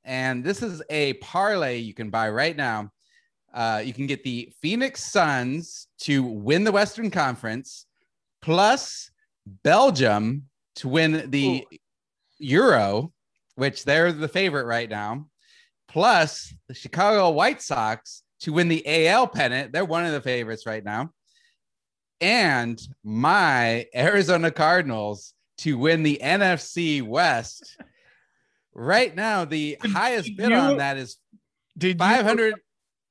[0.07, 2.92] And this is a parlay you can buy right now.
[3.53, 7.87] Uh, you can get the Phoenix Suns to win the Western Conference,
[8.40, 9.11] plus
[9.64, 10.45] Belgium
[10.77, 11.77] to win the Ooh.
[12.38, 13.12] Euro,
[13.57, 15.27] which they're the favorite right now,
[15.88, 19.73] plus the Chicago White Sox to win the AL pennant.
[19.73, 21.11] They're one of the favorites right now.
[22.21, 27.77] And my Arizona Cardinals to win the NFC West.
[28.79, 31.17] Right now, the did, highest bid on that is
[31.79, 32.49] did 500.
[32.49, 32.55] You,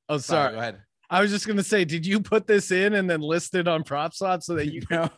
[0.08, 0.52] oh, sorry.
[0.52, 0.78] Go ahead.
[1.10, 3.66] I was just going to say, did you put this in and then list it
[3.66, 5.10] on PropSwap so that you know?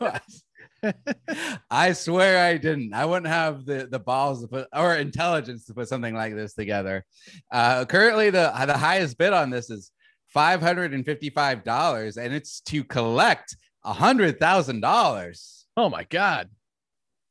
[1.71, 2.95] I swear I didn't.
[2.95, 6.55] I wouldn't have the, the balls to put or intelligence to put something like this
[6.55, 7.05] together.
[7.53, 9.91] Uh, currently, the the highest bid on this is
[10.29, 15.67] five hundred and fifty five dollars, and it's to collect a hundred thousand dollars.
[15.77, 16.49] Oh my god!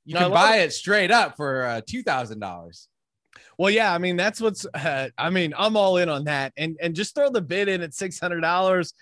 [0.03, 2.89] You no, can buy it straight up for uh, two thousand dollars.
[3.57, 4.65] Well, yeah, I mean that's what's.
[4.73, 7.81] Uh, I mean, I'm all in on that, and and just throw the bid in
[7.81, 8.93] at six hundred dollars.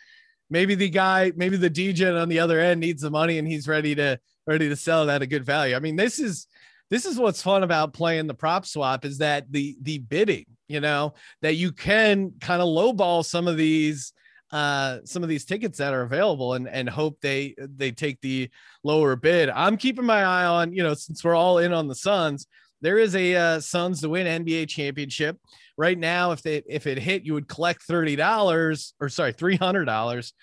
[0.50, 3.68] Maybe the guy, maybe the DJ on the other end needs the money, and he's
[3.68, 5.76] ready to ready to sell it at a good value.
[5.76, 6.48] I mean, this is
[6.90, 11.14] this is what's fun about playing the PropSwap is that the the bidding, you know,
[11.42, 14.14] that you can kind of lowball some of these
[14.52, 18.50] uh some of these tickets that are available and and hope they they take the
[18.84, 19.50] lower bid.
[19.50, 22.46] I'm keeping my eye on, you know, since we're all in on the Suns,
[22.82, 25.38] there is a uh, Suns to win NBA championship
[25.78, 26.32] right now.
[26.32, 30.34] If they if it hit, you would collect thirty dollars or sorry three hundred dollars.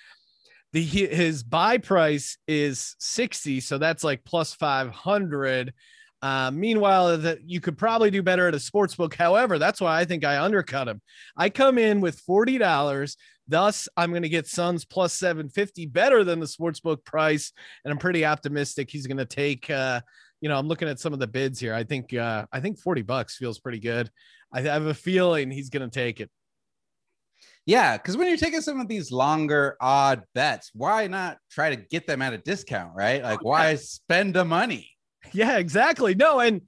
[0.73, 5.75] The his buy price is sixty, so that's like plus five hundred.
[6.23, 9.15] Uh, meanwhile, that you could probably do better at a sports book.
[9.15, 11.03] However, that's why I think I undercut him.
[11.37, 13.17] I come in with forty dollars.
[13.49, 17.53] Thus, I'm going to get Suns plus 750 better than the sportsbook price.
[17.85, 20.01] And I'm pretty optimistic he's going to take uh,
[20.43, 21.73] you know, I'm looking at some of the bids here.
[21.73, 24.11] I think uh, I think 40 bucks feels pretty good.
[24.53, 26.31] I have a feeling he's going to take it.
[27.65, 31.77] Yeah, because when you're taking some of these longer odd bets, why not try to
[31.77, 33.23] get them at a discount, right?
[33.23, 34.91] Like, why spend the money?
[35.33, 36.17] Yeah, exactly.
[36.17, 36.63] No, and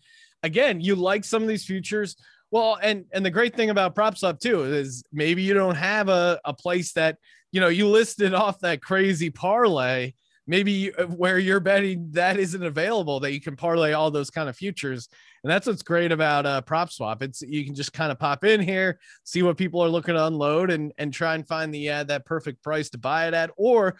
[0.44, 2.14] again, you like some of these futures.
[2.52, 6.38] Well, and and the great thing about PropSwap too is maybe you don't have a,
[6.44, 7.18] a place that
[7.50, 10.12] you know you listed off that crazy parlay
[10.46, 14.48] maybe uh, where you're betting that isn't available that you can parlay all those kind
[14.48, 15.08] of futures
[15.42, 18.60] and that's what's great about uh, PropSwap it's you can just kind of pop in
[18.60, 22.04] here see what people are looking to unload and and try and find the uh,
[22.04, 23.96] that perfect price to buy it at or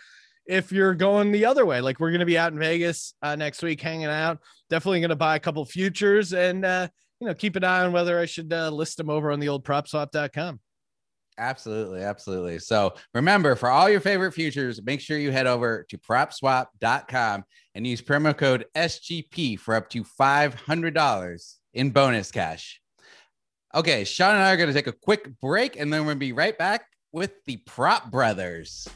[0.47, 1.81] if you're going the other way.
[1.81, 4.39] Like we're going to be out in Vegas uh, next week hanging out.
[4.71, 6.89] Definitely going to buy a couple futures and, uh,
[7.21, 9.49] you know, keep an eye on whether I should uh, list them over on the
[9.49, 10.61] old propswap.com.
[11.37, 12.59] Absolutely, absolutely.
[12.61, 17.45] So remember, for all your favorite futures, make sure you head over to propswap.com
[17.75, 22.81] and use promo code SGP for up to $500 in bonus cash.
[23.75, 26.17] Okay, Sean and I are going to take a quick break and then we're going
[26.17, 28.89] to be right back with the Prop Brothers.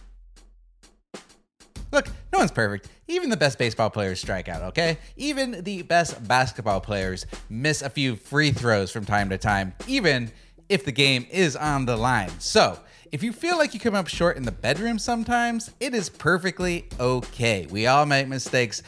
[1.91, 2.89] Look, no one's perfect.
[3.09, 4.99] Even the best baseball players strike out, okay?
[5.17, 10.31] Even the best basketball players miss a few free throws from time to time, even
[10.69, 12.31] if the game is on the line.
[12.39, 12.79] So,
[13.11, 16.87] if you feel like you come up short in the bedroom sometimes, it is perfectly
[17.01, 17.67] okay.
[17.71, 18.83] We all make mistakes.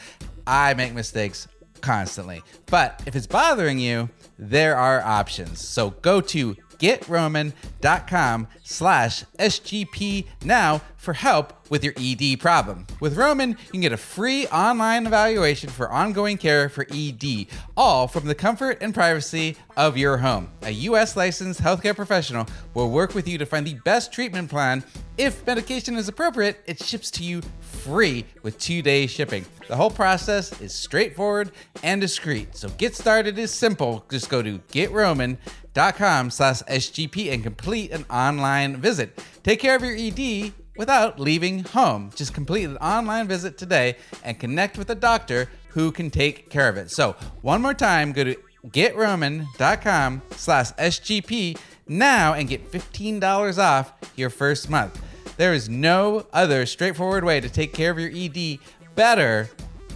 [0.45, 1.47] I make mistakes
[1.81, 2.43] constantly.
[2.67, 5.65] But if it's bothering you, there are options.
[5.65, 12.85] So go to getroman.com slash SGP now for help with your ED problem.
[12.99, 18.07] With Roman, you can get a free online evaluation for ongoing care for ED, all
[18.07, 20.49] from the comfort and privacy of your home.
[20.61, 21.15] A U.S.
[21.15, 24.83] licensed healthcare professional will work with you to find the best treatment plan.
[25.17, 29.43] If medication is appropriate, it ships to you free with two day shipping.
[29.67, 32.55] The whole process is straightforward and discreet.
[32.55, 34.05] So get started is simple.
[34.11, 39.19] Just go to getroman.com slash SGP and complete an online visit.
[39.41, 42.11] Take care of your ED without leaving home.
[42.15, 46.69] Just complete an online visit today and connect with a doctor who can take care
[46.69, 46.91] of it.
[46.91, 48.35] So one more time, go to
[48.67, 51.57] getroman.com slash SGP
[51.87, 55.01] now and get $15 off your first month.
[55.37, 58.59] There is no other straightforward way to take care of your ED
[58.95, 59.49] better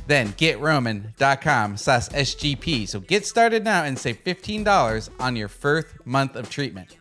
[0.07, 2.87] than getroman.com slash SGP.
[2.87, 6.97] So get started now and save $15 on your first month of treatment.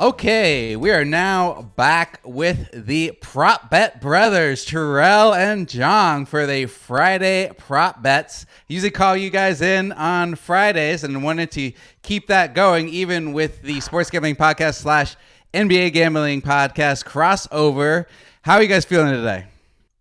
[0.00, 6.66] Okay, we are now back with the prop bet brothers, Terrell and John, for the
[6.66, 8.44] Friday prop bets.
[8.66, 11.70] Usually call you guys in on Fridays and wanted to
[12.02, 15.14] keep that going, even with the Sports Gambling Podcast slash
[15.52, 18.06] NBA Gambling Podcast crossover.
[18.42, 19.46] How are you guys feeling today?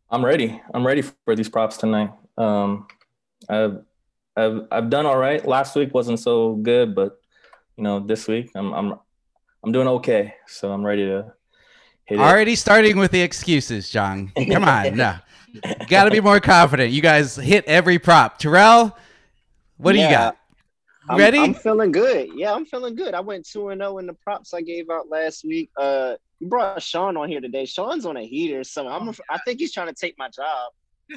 [0.10, 0.60] I'm ready.
[0.74, 2.10] I'm ready for these props tonight.
[2.36, 2.88] Um,
[3.48, 3.84] I've,
[4.36, 5.46] I've I've done all right.
[5.48, 7.22] Last week wasn't so good, but
[7.78, 9.00] you know, this week I'm I'm
[9.64, 10.36] I'm doing okay.
[10.48, 11.34] So I'm ready to
[12.06, 12.58] hit Already it.
[12.58, 14.32] starting with the excuses, John.
[14.36, 15.16] Come on, no.
[15.88, 16.92] Got to be more confident.
[16.92, 18.40] You guys hit every prop.
[18.40, 18.98] Terrell,
[19.78, 20.38] what yeah, do you got?
[21.10, 21.40] I'm, Ready?
[21.40, 22.30] I'm feeling good.
[22.36, 23.14] Yeah, I'm feeling good.
[23.14, 25.70] I went 2 and 0 in the props I gave out last week.
[25.78, 27.66] Uh you brought Sean on here today.
[27.66, 30.72] Sean's on a heater, so I'm I think he's trying to take my job.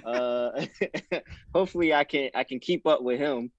[0.05, 0.67] Uh
[1.55, 3.51] hopefully I can I can keep up with him.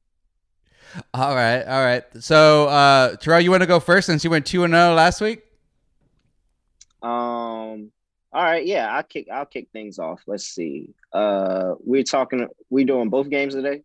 [1.13, 2.03] All right, all right.
[2.19, 4.93] So, uh, Terrell, you want to go first since you went two and zero oh
[4.93, 5.43] last week?
[7.01, 7.91] Um.
[8.33, 8.65] All right.
[8.65, 9.27] Yeah, I'll kick.
[9.31, 10.21] I'll kick things off.
[10.27, 10.93] Let's see.
[11.13, 12.47] Uh, we're talking.
[12.69, 13.83] We doing both games today.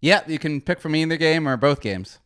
[0.00, 2.18] Yeah, you can pick from either game or both games.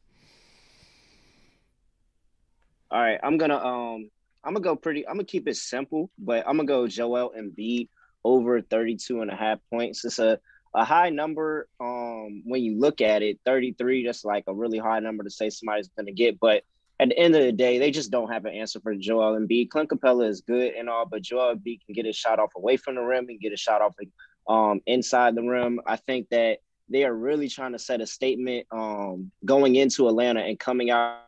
[2.90, 4.10] All right, I'm gonna um,
[4.44, 5.06] I'm gonna go pretty.
[5.06, 7.88] I'm gonna keep it simple, but I'm gonna go Joel Embiid
[8.24, 10.04] over 32 and a half points.
[10.04, 10.38] It's a
[10.74, 15.00] a high number um when you look at it 33 that's like a really high
[15.00, 16.64] number to say somebody's going to get but
[17.00, 19.70] at the end of the day they just don't have an answer for Joel Embiid.
[19.70, 22.76] Clint Capela is good and all but Joel Embiid can get a shot off away
[22.76, 23.94] from the rim and get a shot off
[24.48, 26.58] um inside the rim I think that
[26.88, 31.23] they are really trying to set a statement um going into Atlanta and coming out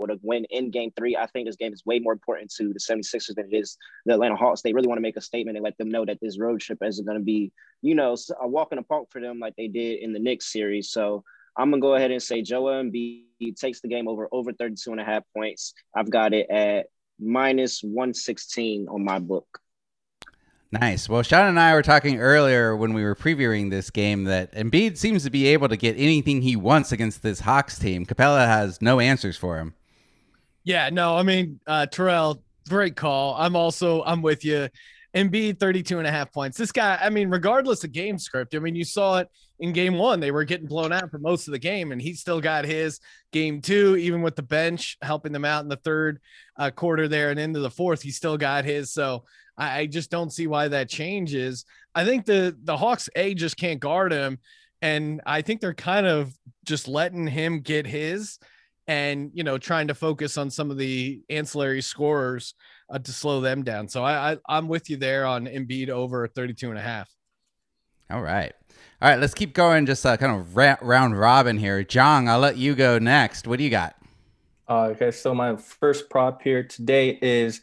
[0.00, 1.16] with a win in game three.
[1.16, 4.14] I think this game is way more important to the 76ers than it is the
[4.14, 4.62] Atlanta Hawks.
[4.62, 6.78] They really want to make a statement and let them know that this road trip
[6.82, 9.68] isn't going to be, you know, a walk in the park for them like they
[9.68, 10.90] did in the Knicks series.
[10.90, 11.24] So
[11.56, 14.90] I'm going to go ahead and say Joel Embiid takes the game over over 32
[14.92, 15.74] and a half points.
[15.94, 16.86] I've got it at
[17.18, 19.60] minus 116 on my book.
[20.72, 21.08] Nice.
[21.08, 24.96] Well, Sean and I were talking earlier when we were previewing this game that Embiid
[24.96, 28.04] seems to be able to get anything he wants against this Hawks team.
[28.04, 29.74] Capela has no answers for him.
[30.66, 33.36] Yeah, no, I mean, uh, Terrell, great call.
[33.38, 34.68] I'm also, I'm with you.
[35.14, 36.58] Embiid 32 and a half points.
[36.58, 39.28] This guy, I mean, regardless of game script, I mean, you saw it
[39.60, 40.18] in game one.
[40.18, 42.98] They were getting blown out for most of the game, and he still got his
[43.32, 46.18] game two, even with the bench helping them out in the third
[46.58, 48.02] uh, quarter there and into the fourth.
[48.02, 48.92] He still got his.
[48.92, 49.22] So
[49.56, 51.64] I, I just don't see why that changes.
[51.94, 54.40] I think the the Hawks A just can't guard him.
[54.82, 56.34] And I think they're kind of
[56.64, 58.40] just letting him get his
[58.88, 62.54] and you know trying to focus on some of the ancillary scorers
[62.90, 63.88] uh, to slow them down.
[63.88, 67.10] So I, I I'm with you there on Embiid over 32 and a half.
[68.10, 68.52] All right.
[69.02, 69.84] All right, let's keep going.
[69.84, 71.82] Just uh, kind of ra- round robin here.
[71.82, 73.46] Jong, I'll let you go next.
[73.46, 73.94] What do you got?
[74.68, 77.60] Uh, okay, so my first prop here today is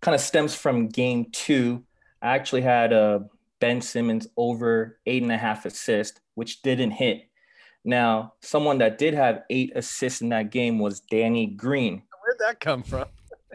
[0.00, 1.82] kind of stems from game two.
[2.22, 3.20] I actually had uh,
[3.58, 7.28] Ben Simmons over eight and a half assists, which didn't hit.
[7.86, 12.02] Now, someone that did have eight assists in that game was Danny Green.
[12.20, 13.06] Where'd that come from?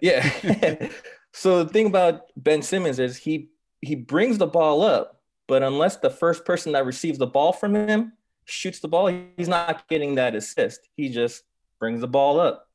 [0.02, 0.88] Yeah.
[1.34, 3.50] so the thing about Ben Simmons is he
[3.82, 7.76] he brings the ball up, but unless the first person that receives the ball from
[7.76, 8.14] him
[8.46, 10.88] shoots the ball, he's not getting that assist.
[10.96, 11.44] He just
[11.78, 12.70] brings the ball up.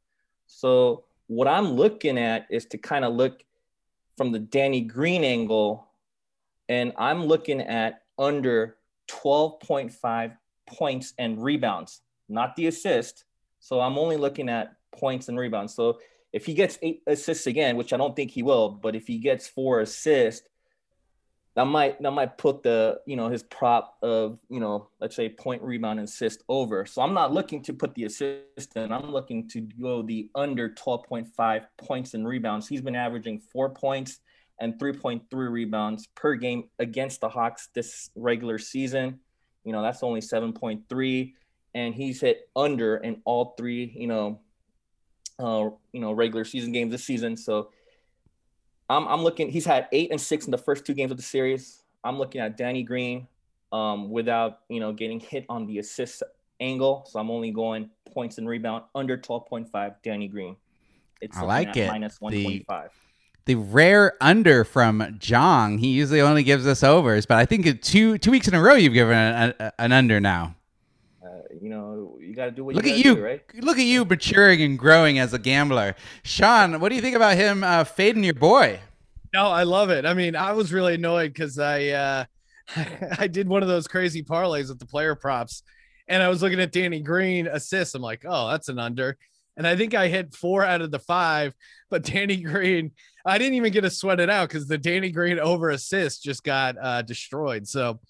[0.46, 3.42] So what I'm looking at is to kind of look
[4.18, 5.88] from the Danny Green angle,
[6.68, 8.76] and I'm looking at under
[9.08, 10.36] 12.5
[10.66, 13.24] points and rebounds, not the assist.
[13.60, 15.74] So I'm only looking at points and rebounds.
[15.74, 15.98] So
[16.32, 19.18] if he gets eight assists again, which I don't think he will, but if he
[19.18, 20.46] gets four assists,
[21.56, 25.30] that might that might put the you know his prop of you know let's say
[25.30, 26.84] point rebound and assist over.
[26.84, 28.92] So I'm not looking to put the assist in.
[28.92, 32.68] I'm looking to go the under 12.5 points and rebounds.
[32.68, 34.20] He's been averaging four points
[34.60, 39.20] and 3.3 rebounds per game against the Hawks this regular season.
[39.66, 41.34] You know that's only 7.3,
[41.74, 44.38] and he's hit under in all three you know
[45.38, 47.36] uh, you know regular season games this season.
[47.36, 47.70] So
[48.88, 49.50] I'm, I'm looking.
[49.50, 51.82] He's had eight and six in the first two games of the series.
[52.04, 53.26] I'm looking at Danny Green
[53.72, 56.22] um, without you know getting hit on the assist
[56.60, 57.04] angle.
[57.08, 59.94] So I'm only going points and rebound under 12.5.
[60.02, 60.56] Danny Green.
[61.20, 61.88] It's I like it.
[61.88, 62.90] Minus 125.
[63.46, 65.78] The, the rare under from Jong.
[65.78, 68.74] He usually only gives us overs, but I think two two weeks in a row
[68.74, 70.54] you've given an, an under now.
[71.24, 71.28] Uh,
[71.60, 73.42] you know, you got to do what look you at you, do, right?
[73.60, 76.80] Look at you maturing and growing as a gambler, Sean.
[76.80, 78.80] What do you think about him uh, fading your boy?
[79.32, 80.06] No, I love it.
[80.06, 82.24] I mean, I was really annoyed because I uh,
[83.18, 85.62] I did one of those crazy parlays with the player props,
[86.08, 87.94] and I was looking at Danny Green assists.
[87.94, 89.18] I'm like, oh, that's an under.
[89.56, 91.54] And I think I hit four out of the five,
[91.90, 92.92] but Danny Green,
[93.24, 96.44] I didn't even get to sweat it out because the Danny Green over assist just
[96.44, 97.66] got uh, destroyed.
[97.66, 98.00] So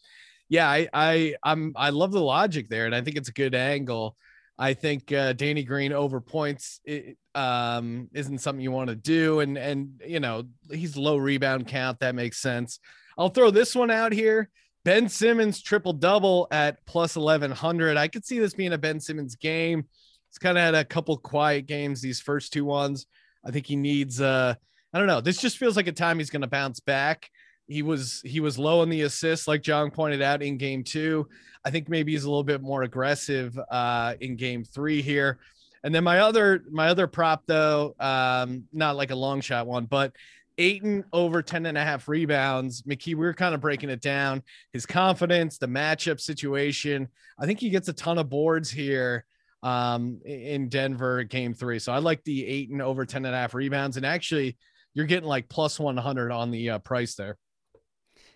[0.49, 3.55] yeah, I, I I'm I love the logic there, and I think it's a good
[3.55, 4.16] angle.
[4.59, 9.40] I think uh, Danny Green over points it, um, isn't something you want to do,
[9.40, 12.01] and and you know he's low rebound count.
[12.01, 12.78] That makes sense.
[13.18, 14.51] I'll throw this one out here.
[14.84, 17.97] Ben Simmons triple double at plus eleven hundred.
[17.97, 19.86] I could see this being a Ben Simmons game.
[20.31, 23.07] He's kind of had a couple quiet games these first two ones.
[23.45, 24.20] I think he needs.
[24.20, 24.55] Uh,
[24.93, 25.20] I don't know.
[25.20, 27.31] This just feels like a time he's going to bounce back
[27.68, 31.27] he was he was low on the assists like john pointed out in game two
[31.64, 35.39] i think maybe he's a little bit more aggressive uh in game three here
[35.83, 39.85] and then my other my other prop though um not like a long shot one
[39.87, 40.12] but
[40.59, 42.81] Ayton over 10 and a half rebounds.
[42.85, 44.43] McKee, we are kind of breaking it down.
[44.72, 47.09] His confidence, the matchup situation.
[47.39, 49.27] I think he gets a ton of boards here
[49.67, 51.81] um, in Denver game three.
[51.81, 53.97] So I like the Ayton over 10 and a half rebounds.
[53.97, 54.57] And actually,
[54.95, 57.37] you're getting like plus 100 on the uh, price there.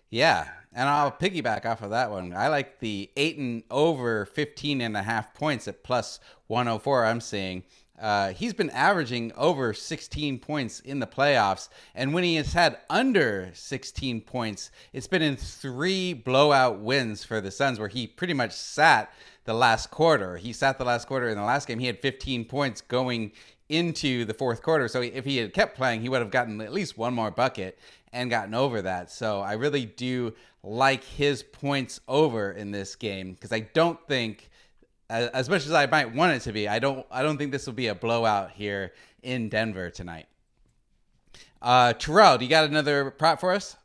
[0.09, 2.33] Yeah, and I'll piggyback off of that one.
[2.35, 7.63] I like the Ayton over 15 and a half points at plus 104 I'm seeing.
[7.97, 11.69] Uh, he's been averaging over 16 points in the playoffs.
[11.95, 17.39] And when he has had under 16 points, it's been in three blowout wins for
[17.39, 19.13] the Suns where he pretty much sat
[19.45, 20.37] the last quarter.
[20.37, 21.79] He sat the last quarter in the last game.
[21.79, 23.31] He had 15 points going
[23.69, 24.87] into the fourth quarter.
[24.87, 27.79] So if he had kept playing, he would have gotten at least one more bucket
[28.13, 29.09] and gotten over that.
[29.09, 30.33] So I really do
[30.63, 34.49] like his points over in this game because I don't think
[35.09, 37.65] as much as I might want it to be, I don't I don't think this
[37.65, 40.27] will be a blowout here in Denver tonight.
[41.61, 43.75] Uh Terrell, do you got another prop for us?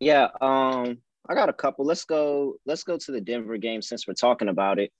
[0.00, 0.98] Yeah, um
[1.28, 1.84] I got a couple.
[1.84, 4.92] Let's go let's go to the Denver game since we're talking about it.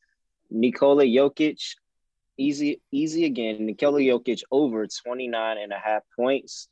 [0.50, 1.60] Nikola Jokic,
[2.38, 3.66] easy easy again.
[3.66, 6.68] Nikola Jokic over 29 and a half points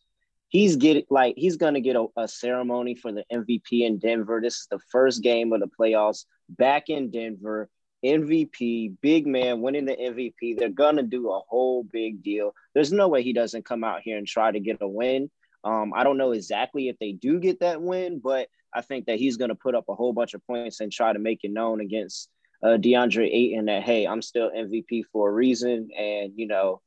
[0.52, 4.40] he's getting like he's gonna get a, a, ceremony for the MVP in Denver.
[4.40, 7.68] This is the first game of the playoffs back in Denver.
[8.04, 10.58] MVP, big man winning the MVP.
[10.58, 12.54] They're gonna do a whole big deal.
[12.74, 15.30] There's no way he doesn't come out here and try to get a win.
[15.64, 19.18] Um, I don't know exactly if they do get that win, but I think that
[19.18, 21.80] he's gonna put up a whole bunch of points and try to make it known
[21.80, 22.28] against
[22.62, 26.80] uh, DeAndre Ayton that hey, I'm still MVP for a reason, and you know.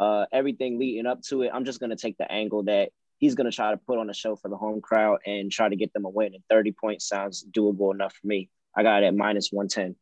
[0.00, 3.34] Uh, everything leading up to it, I'm just going to take the angle that he's
[3.34, 5.76] going to try to put on a show for the home crowd and try to
[5.76, 6.34] get them a win.
[6.34, 8.48] And 30 points sounds doable enough for me.
[8.74, 9.96] I got it at minus 110.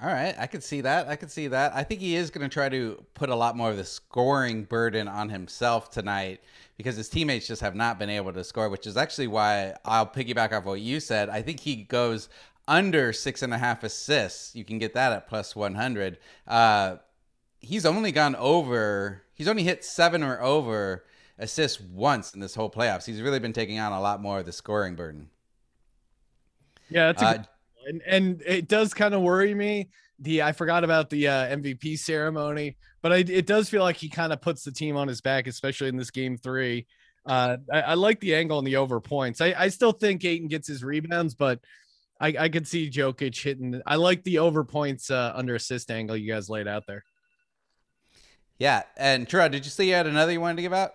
[0.00, 1.08] All right, I can see that.
[1.08, 1.74] I can see that.
[1.74, 4.62] I think he is going to try to put a lot more of the scoring
[4.62, 6.40] burden on himself tonight
[6.76, 10.06] because his teammates just have not been able to score, which is actually why I'll
[10.06, 11.28] piggyback off what you said.
[11.28, 12.28] I think he goes
[12.68, 14.54] under six and a half assists.
[14.54, 16.18] You can get that at plus 100.
[16.46, 16.96] Uh,
[17.60, 21.04] he's only gone over He's only hit seven or over
[21.38, 23.06] assists once in this whole playoffs.
[23.06, 25.30] He's really been taking on a lot more of the scoring burden.
[26.90, 27.44] Yeah, that's uh,
[27.88, 29.88] and, and it does kind of worry me.
[30.20, 34.08] The I forgot about the uh, MVP ceremony, but I, it does feel like he
[34.08, 36.86] kind of puts the team on his back, especially in this game three.
[37.24, 39.40] Uh, I, I, like the angle and the over points.
[39.40, 41.60] I, I still think Ayton gets his rebounds, but
[42.20, 43.80] I, I could see Jokic hitting.
[43.86, 47.04] I like the over points uh, under assist angle you guys laid out there.
[48.58, 50.92] Yeah, and Terrell, did you see you had another you wanted to give out?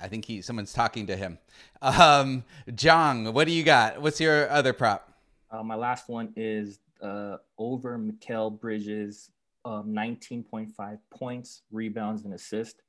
[0.00, 1.38] I think he someone's talking to him.
[1.82, 2.44] Um,
[2.74, 4.00] Jong, what do you got?
[4.00, 5.12] What's your other prop?
[5.50, 9.30] Uh, my last one is uh, over Mikal Bridges,
[9.64, 12.80] um, 19.5 points, rebounds, and assists.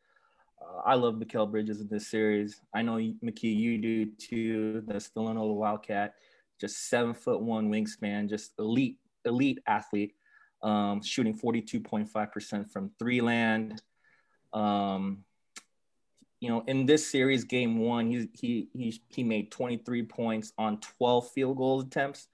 [0.61, 2.61] Uh, I love Mikal Bridges in this series.
[2.73, 4.83] I know McKee, you do too.
[4.85, 6.15] The Villanova Wildcat,
[6.59, 10.15] just seven foot one wingspan, just elite, elite athlete,
[10.61, 13.81] um, shooting 42.5% from three land.
[14.51, 15.23] Um,
[16.39, 20.79] you know, in this series, game one, he, he, he, he made 23 points on
[20.97, 22.27] 12 field goal attempts,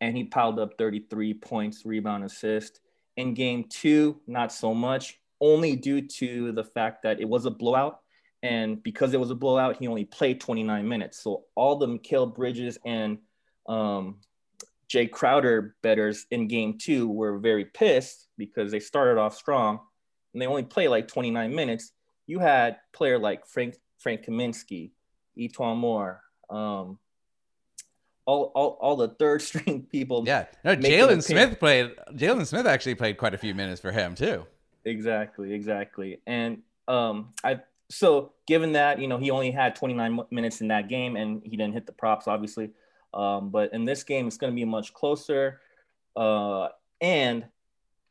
[0.00, 2.80] and he piled up 33 points, rebound, assist.
[3.16, 7.50] In game two, not so much only due to the fact that it was a
[7.50, 8.00] blowout.
[8.42, 11.22] And because it was a blowout, he only played 29 minutes.
[11.22, 13.18] So all the Mikal Bridges and
[13.66, 14.16] um,
[14.88, 19.80] Jae Crowder betters in game two were very pissed because they started off strong
[20.32, 21.92] and they only played like 29 minutes.
[22.26, 24.90] You had player like Frank Frank Kaminsky,
[25.38, 26.98] E'Twaun Moore, um,
[28.26, 30.24] all, all, all the third string people.
[30.26, 31.92] Yeah, no, Jalen Smith played.
[32.12, 34.46] Jalen Smith actually played quite a few minutes for him too.
[34.84, 36.20] Exactly, exactly.
[36.26, 37.60] And um, I
[37.90, 41.56] so given that you know he only had 29 minutes in that game and he
[41.56, 42.70] didn't hit the props obviously,
[43.12, 45.60] um, but in this game it's going to be much closer,
[46.16, 46.68] uh,
[47.00, 47.44] and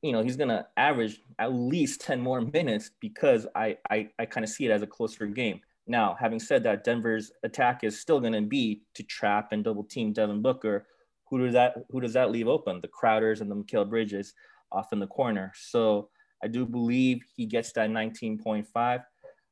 [0.04, 4.44] you know he's to average at least 10 more minutes because I I, I kind
[4.44, 5.62] of see it as a closer game.
[5.88, 10.14] Now, having said that, Denver's attack is still to be to trap and double team
[10.14, 10.86] Devin Booker.
[11.30, 12.82] Who does that Who does that leave open?
[12.82, 14.34] The Crowders and the Mikal Bridges
[14.72, 15.52] off in the corner.
[15.56, 16.10] So
[16.44, 19.04] I do believe he gets that 19.5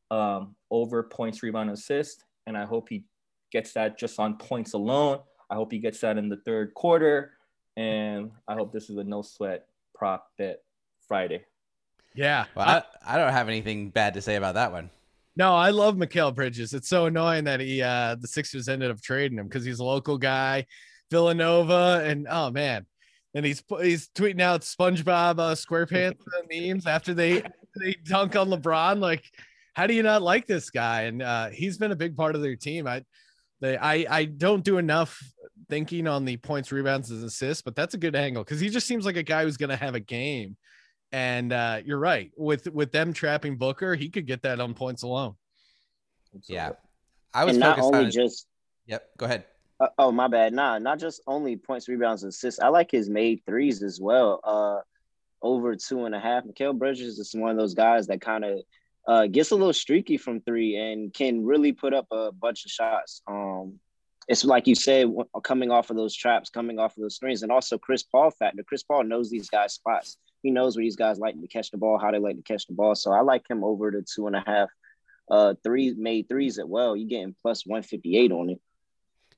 [0.10, 2.26] um, over points, rebound, assist.
[2.47, 3.06] And I hope he
[3.52, 5.20] gets that just on points alone.
[5.49, 7.32] I hope he gets that in the third quarter.
[7.78, 9.68] And I hope this is a no sweat
[10.02, 10.64] prop bet
[11.08, 11.43] Friday.
[12.16, 12.45] Yeah.
[12.56, 14.89] Well, I, I don't have anything bad to say about that one.
[15.36, 16.74] No, I love Mikal Bridges.
[16.74, 19.84] It's so annoying that he uh the Sixers ended up trading him because he's a
[19.84, 20.66] local guy,
[21.12, 22.88] Villanova, and oh man,
[23.36, 26.18] and he's he's tweeting out SpongeBob uh, SquarePants
[26.52, 27.43] memes after they
[27.80, 28.99] they dunk on LeBron.
[28.99, 29.24] Like,
[29.76, 31.04] how do you not like this guy?
[31.04, 32.88] And uh, he's been a big part of their team.
[32.88, 33.04] I
[33.62, 35.22] they I I don't do enough
[35.72, 38.86] thinking on the points, rebounds, and assists, but that's a good angle because he just
[38.86, 40.57] seems like a guy who's gonna have a game.
[41.13, 45.03] And uh, you're right with with them trapping Booker, he could get that on points
[45.03, 45.36] alone.
[46.47, 46.74] Yeah,
[47.34, 48.45] I was and not only on just.
[48.86, 49.45] Yep, go ahead.
[49.80, 50.53] Uh, oh, my bad.
[50.53, 52.59] Nah, not just only points, rebounds, and assists.
[52.59, 54.39] I like his made threes as well.
[54.43, 54.82] Uh,
[55.41, 56.43] over two and a half.
[56.43, 58.59] Mikal Bridges is one of those guys that kind of
[59.07, 62.72] uh, gets a little streaky from three and can really put up a bunch of
[62.72, 63.22] shots.
[63.28, 63.80] Um,
[64.32, 65.09] it's like you said,
[65.43, 68.63] coming off of those traps, coming off of those screens, and also Chris Paul factor.
[68.63, 70.17] Chris Paul knows these guys' spots.
[70.41, 72.65] He knows where these guys like to catch the ball, how they like to catch
[72.65, 72.95] the ball.
[72.95, 74.69] So I like him over the two and a half,
[75.29, 76.95] uh, three made threes as well.
[76.95, 78.61] You're getting plus one fifty eight on it.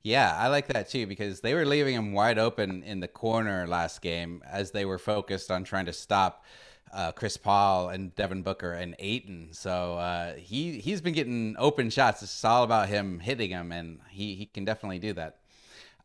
[0.04, 3.66] Yeah, I like that too because they were leaving him wide open in the corner
[3.66, 6.46] last game as they were focused on trying to stop
[6.94, 9.50] uh, Chris Paul and Devin Booker and Ayton.
[9.52, 12.22] So uh, he he's been getting open shots.
[12.24, 15.38] It's all about him hitting them, and he he can definitely do that.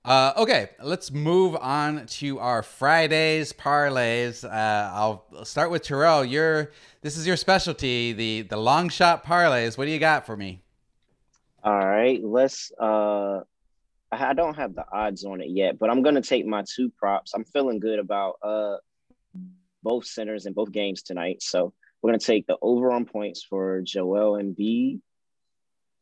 [0.04, 4.44] Uh, okay, let's move on to our Fridays parlays.
[4.44, 6.24] Uh, I'll start with Terrell.
[6.24, 6.72] Your
[7.02, 9.76] this is your specialty, the the long shot parlays.
[9.76, 10.62] What do you got for me?
[11.62, 13.40] All right, let's uh
[14.10, 17.34] I don't have the odds on it yet, but I'm gonna take my two props.
[17.34, 18.76] I'm feeling good about uh
[19.82, 21.42] both centers in both games tonight.
[21.42, 25.00] So we're gonna take the over on points for Joel Embiid.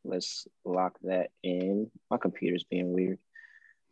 [0.05, 1.91] Let's lock that in.
[2.11, 3.19] My computer's being weird.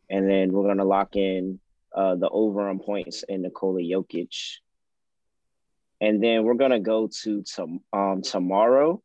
[0.09, 1.59] And then we're gonna lock in
[1.93, 4.57] uh, the over on points in Nikola Jokic.
[6.01, 9.01] And then we're gonna go to, to um tomorrow.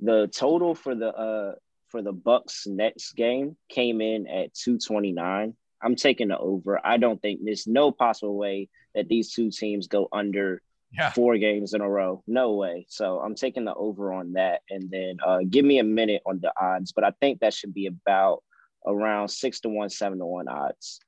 [0.00, 1.54] The total for the uh
[1.88, 5.56] for the Bucks next game came in at 229.
[5.86, 6.84] I'm taking the over.
[6.84, 10.60] I don't think there's no possible way that these two teams go under
[10.92, 11.12] yeah.
[11.12, 12.24] four games in a row.
[12.26, 12.86] No way.
[12.88, 14.62] So I'm taking the over on that.
[14.68, 17.72] And then uh, give me a minute on the odds, but I think that should
[17.72, 18.42] be about
[18.84, 20.98] around six to one, seven to one odds.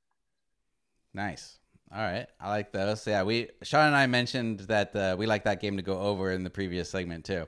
[1.12, 1.58] Nice.
[1.92, 3.04] All right, I like those.
[3.06, 6.30] Yeah, we Sean and I mentioned that uh, we like that game to go over
[6.30, 7.46] in the previous segment too.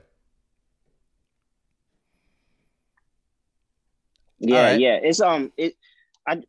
[4.39, 4.79] Yeah, right.
[4.79, 4.99] yeah.
[5.03, 5.75] It's um it
[6.25, 6.41] I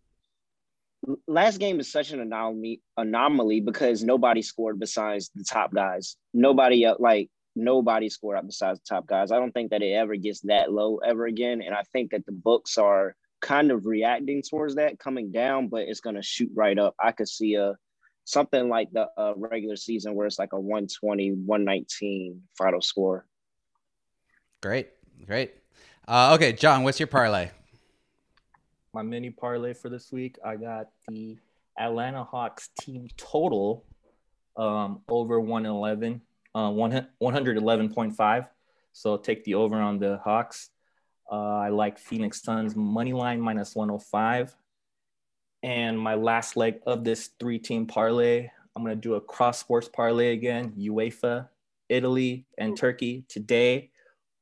[1.26, 6.16] last game is such an anomaly anomaly because nobody scored besides the top guys.
[6.32, 9.30] Nobody uh, like nobody scored up besides the top guys.
[9.30, 11.62] I don't think that it ever gets that low ever again.
[11.62, 15.82] And I think that the books are kind of reacting towards that coming down, but
[15.82, 16.94] it's gonna shoot right up.
[17.00, 17.76] I could see a
[18.24, 23.26] something like the uh, regular season where it's like a 120, 119 final score.
[24.62, 24.90] Great,
[25.26, 25.54] great.
[26.06, 27.50] Uh, okay, John, what's your parlay?
[28.94, 31.38] My mini parlay for this week, I got the
[31.78, 33.86] Atlanta Hawks team total
[34.54, 36.20] um, over 111,
[36.54, 38.48] uh, 111.5.
[38.92, 40.68] So take the over on the Hawks.
[41.30, 44.54] Uh, I like Phoenix Suns money line minus 105.
[45.62, 49.58] And my last leg of this three team parlay, I'm going to do a cross
[49.58, 51.48] sports parlay again UEFA,
[51.88, 53.90] Italy, and Turkey today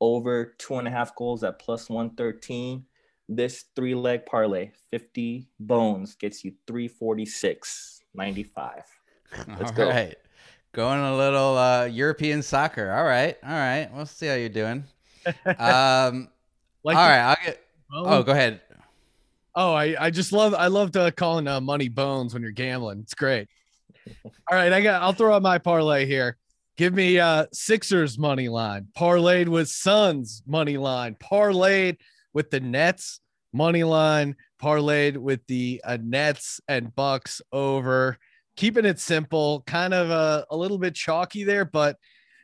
[0.01, 2.85] over two and a half goals at plus 113.
[3.33, 8.03] This three leg parlay, 50 bones, gets you 346.95.
[9.47, 9.89] Let's All go.
[9.89, 10.17] Right.
[10.73, 12.91] Going a little uh, European soccer.
[12.91, 13.37] All right.
[13.45, 13.89] All right.
[13.93, 14.85] We'll see how you're doing.
[15.59, 16.29] Um,
[16.83, 17.21] like all right.
[17.21, 17.63] I'll get.
[17.93, 18.63] Oh, go ahead.
[19.55, 23.01] Oh, I, I just love I love uh, calling uh, money bones when you're gambling.
[23.01, 23.49] It's great.
[24.25, 26.39] All right, I got I'll throw out my parlay here.
[26.79, 31.99] Give me uh Sixers money line, parlayed with Suns money line, parlayed
[32.33, 33.21] with the Nets
[33.53, 38.19] money line, parlayed with the uh, Nets and Bucks over.
[38.57, 41.97] Keeping it simple, kind of a, a little bit chalky there, but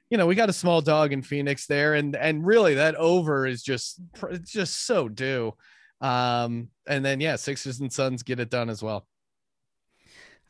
[0.09, 3.47] you know we got a small dog in Phoenix there, and and really that over
[3.47, 5.53] is just it's just so due.
[6.01, 9.07] Um, and then yeah, Sixers and Suns get it done as well.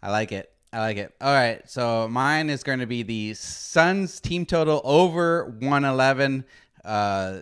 [0.02, 0.52] I like it.
[0.72, 1.14] I like it.
[1.20, 6.44] All right, so mine is going to be the Suns team total over 111.
[6.84, 7.40] Uh,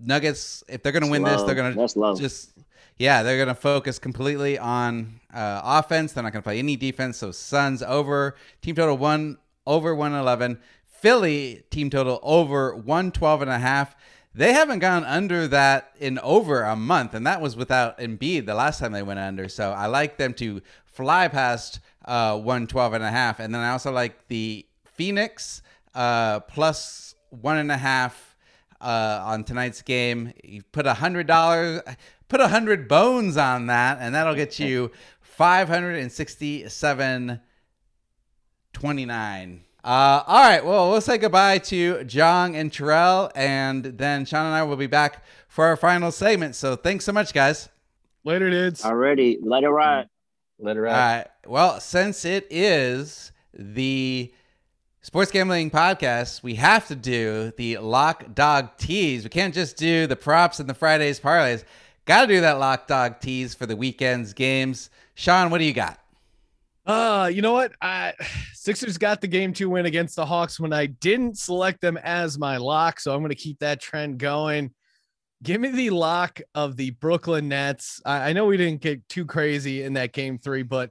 [0.00, 2.52] Nuggets, if they're going to win this, they're going to just
[3.00, 6.12] yeah, they're going to focus completely on uh, offense.
[6.12, 7.16] They're not going to play any defense.
[7.16, 10.58] So Suns over team total one over 111.
[10.84, 13.96] Philly team total over 112 and a half.
[14.34, 18.54] They haven't gone under that in over a month, and that was without Embiid the
[18.54, 19.48] last time they went under.
[19.48, 23.40] So I like them to fly past uh, 112 and a half.
[23.40, 25.62] And then I also like the Phoenix
[25.94, 28.29] uh, plus one and a half
[28.80, 30.32] uh, on tonight's game.
[30.42, 31.82] You put a hundred dollars,
[32.28, 37.40] put a hundred bones on that, and that'll get you 567
[38.72, 39.64] 29.
[39.82, 40.64] Uh, all right.
[40.64, 44.86] Well, we'll say goodbye to Jong and Terrell, and then Sean and I will be
[44.86, 46.54] back for our final segment.
[46.54, 47.68] So thanks so much, guys.
[48.24, 48.84] Later, dudes.
[48.84, 49.38] Already.
[49.42, 50.08] Let it ride.
[50.58, 50.92] Let it ride.
[50.92, 51.26] All right.
[51.46, 54.32] Well, since it is the
[55.02, 59.24] sports gambling podcast, we have to do the lock dog tease.
[59.24, 61.64] We can't just do the props and the Fridays parlays.
[62.04, 64.90] Got to do that lock dog tease for the weekend's games.
[65.14, 65.98] Sean, what do you got?
[66.86, 67.72] Uh, you know what?
[67.80, 68.14] I
[68.52, 72.38] Sixers got the game two win against the Hawks when I didn't select them as
[72.38, 74.72] my lock, so I'm going to keep that trend going.
[75.42, 78.02] Give me the lock of the Brooklyn Nets.
[78.04, 80.90] I, I know we didn't get too crazy in that game three, but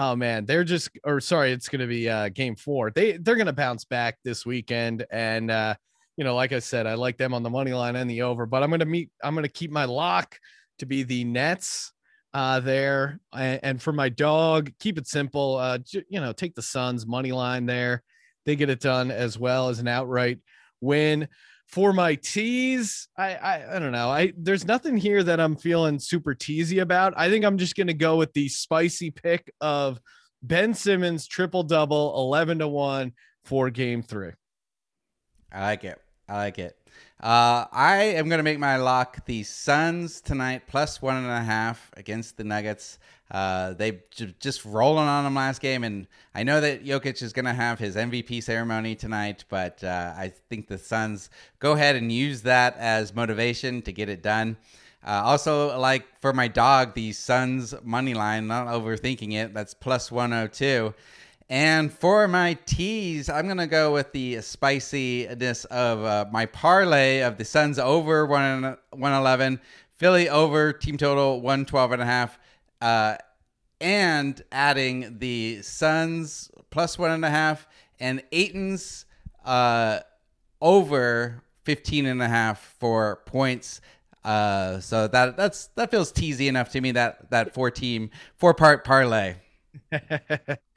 [0.00, 2.90] oh man, they're just or sorry, it's going to be uh, game four.
[2.90, 5.74] They they're going to bounce back this weekend, and uh,
[6.16, 8.46] you know, like I said, I like them on the money line and the over,
[8.46, 9.10] but I'm going to meet.
[9.22, 10.38] I'm going to keep my lock
[10.78, 11.92] to be the Nets
[12.32, 13.20] uh, there.
[13.34, 15.56] And, and, for my dog, keep it simple.
[15.56, 18.02] Uh, you know, take the Suns money line there.
[18.46, 20.38] They get it done as well as an outright
[20.80, 21.28] win.
[21.72, 24.10] For my teas, I, I I don't know.
[24.10, 27.14] I there's nothing here that I'm feeling super teasy about.
[27.16, 30.00] I think I'm just gonna go with the spicy pick of
[30.42, 33.12] Ben Simmons triple double, eleven to one
[33.44, 34.32] for Game Three.
[35.52, 36.00] I like it.
[36.28, 36.76] I like it.
[37.20, 41.42] Uh, I am going to make my lock the Suns tonight plus one and a
[41.42, 42.98] half against the Nuggets.
[43.30, 44.00] Uh, they
[44.38, 47.78] just rolling on them last game, and I know that Jokic is going to have
[47.78, 52.74] his MVP ceremony tonight, but uh, I think the Suns go ahead and use that
[52.78, 54.56] as motivation to get it done.
[55.06, 59.52] Uh, also, like for my dog, the Suns money line, not overthinking it.
[59.52, 60.94] That's plus 102.
[61.50, 67.22] And for my teas, I'm going to go with the spiciness of uh, my parlay
[67.22, 69.60] of the Suns over 1, 111,
[69.96, 72.38] Philly over team total 112 and a half,
[72.80, 73.16] uh,
[73.80, 77.66] and adding the Suns plus one and a half
[77.98, 79.06] and Ayton's
[79.44, 79.98] uh,
[80.60, 83.80] over 15 and a half for points.
[84.22, 88.54] Uh, so that that's that feels teasy enough to me that that four team four
[88.54, 89.34] part parlay.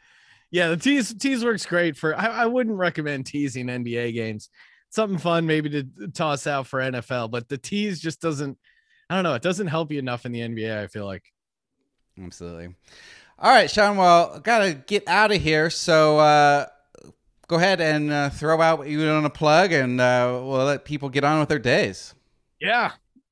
[0.53, 2.15] yeah, the tease tease works great for.
[2.15, 4.51] I, I wouldn't recommend teasing NBA games.
[4.91, 8.55] Something fun maybe to toss out for NFL, but the tease just doesn't.
[9.09, 9.33] I don't know.
[9.33, 10.83] It doesn't help you enough in the NBA.
[10.83, 11.23] I feel like.
[12.23, 12.75] Absolutely.
[13.39, 13.97] All right, Sean.
[13.97, 15.71] Well, gotta get out of here.
[15.71, 16.67] So uh,
[17.47, 20.85] go ahead and uh, throw out what you want to plug, and uh, we'll let
[20.85, 22.13] people get on with their days.
[22.61, 22.91] Yeah,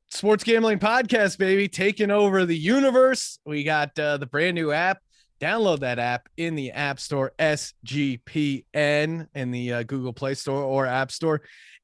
[0.09, 3.37] sports gambling podcast, baby, taking over the universe.
[3.45, 4.97] We got uh, the brand new app.
[5.41, 10.85] Download that app in the App Store, SGPN, in the uh, Google Play Store or
[10.85, 11.41] App Store.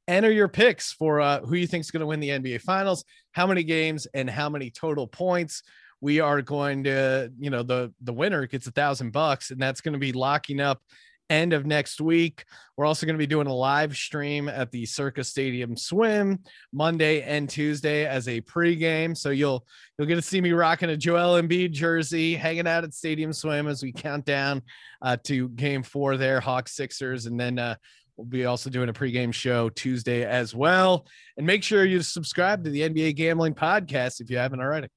[0.07, 3.03] Enter your picks for uh, who you think is going to win the NBA Finals,
[3.31, 5.63] how many games, and how many total points
[6.01, 9.81] we are going to, you know, the the winner gets a thousand bucks, and that's
[9.81, 10.81] going to be locking up
[11.29, 12.45] end of next week.
[12.75, 16.39] We're also going to be doing a live stream at the Circa Stadium Swim
[16.73, 19.15] Monday and Tuesday as a pregame.
[19.17, 19.65] So you'll
[19.97, 23.67] you'll get to see me rocking a Joel Embiid jersey, hanging out at Stadium Swim
[23.67, 24.61] as we count down
[25.01, 27.75] uh, to Game Four there, Hawks Sixers, and then uh,
[28.17, 31.05] We'll be also doing a pregame show Tuesday as well.
[31.37, 34.87] And make sure you subscribe to the NBA Gambling Podcast if you haven't already.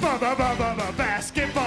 [0.00, 0.56] Basketball,
[1.32, 1.63] gimme,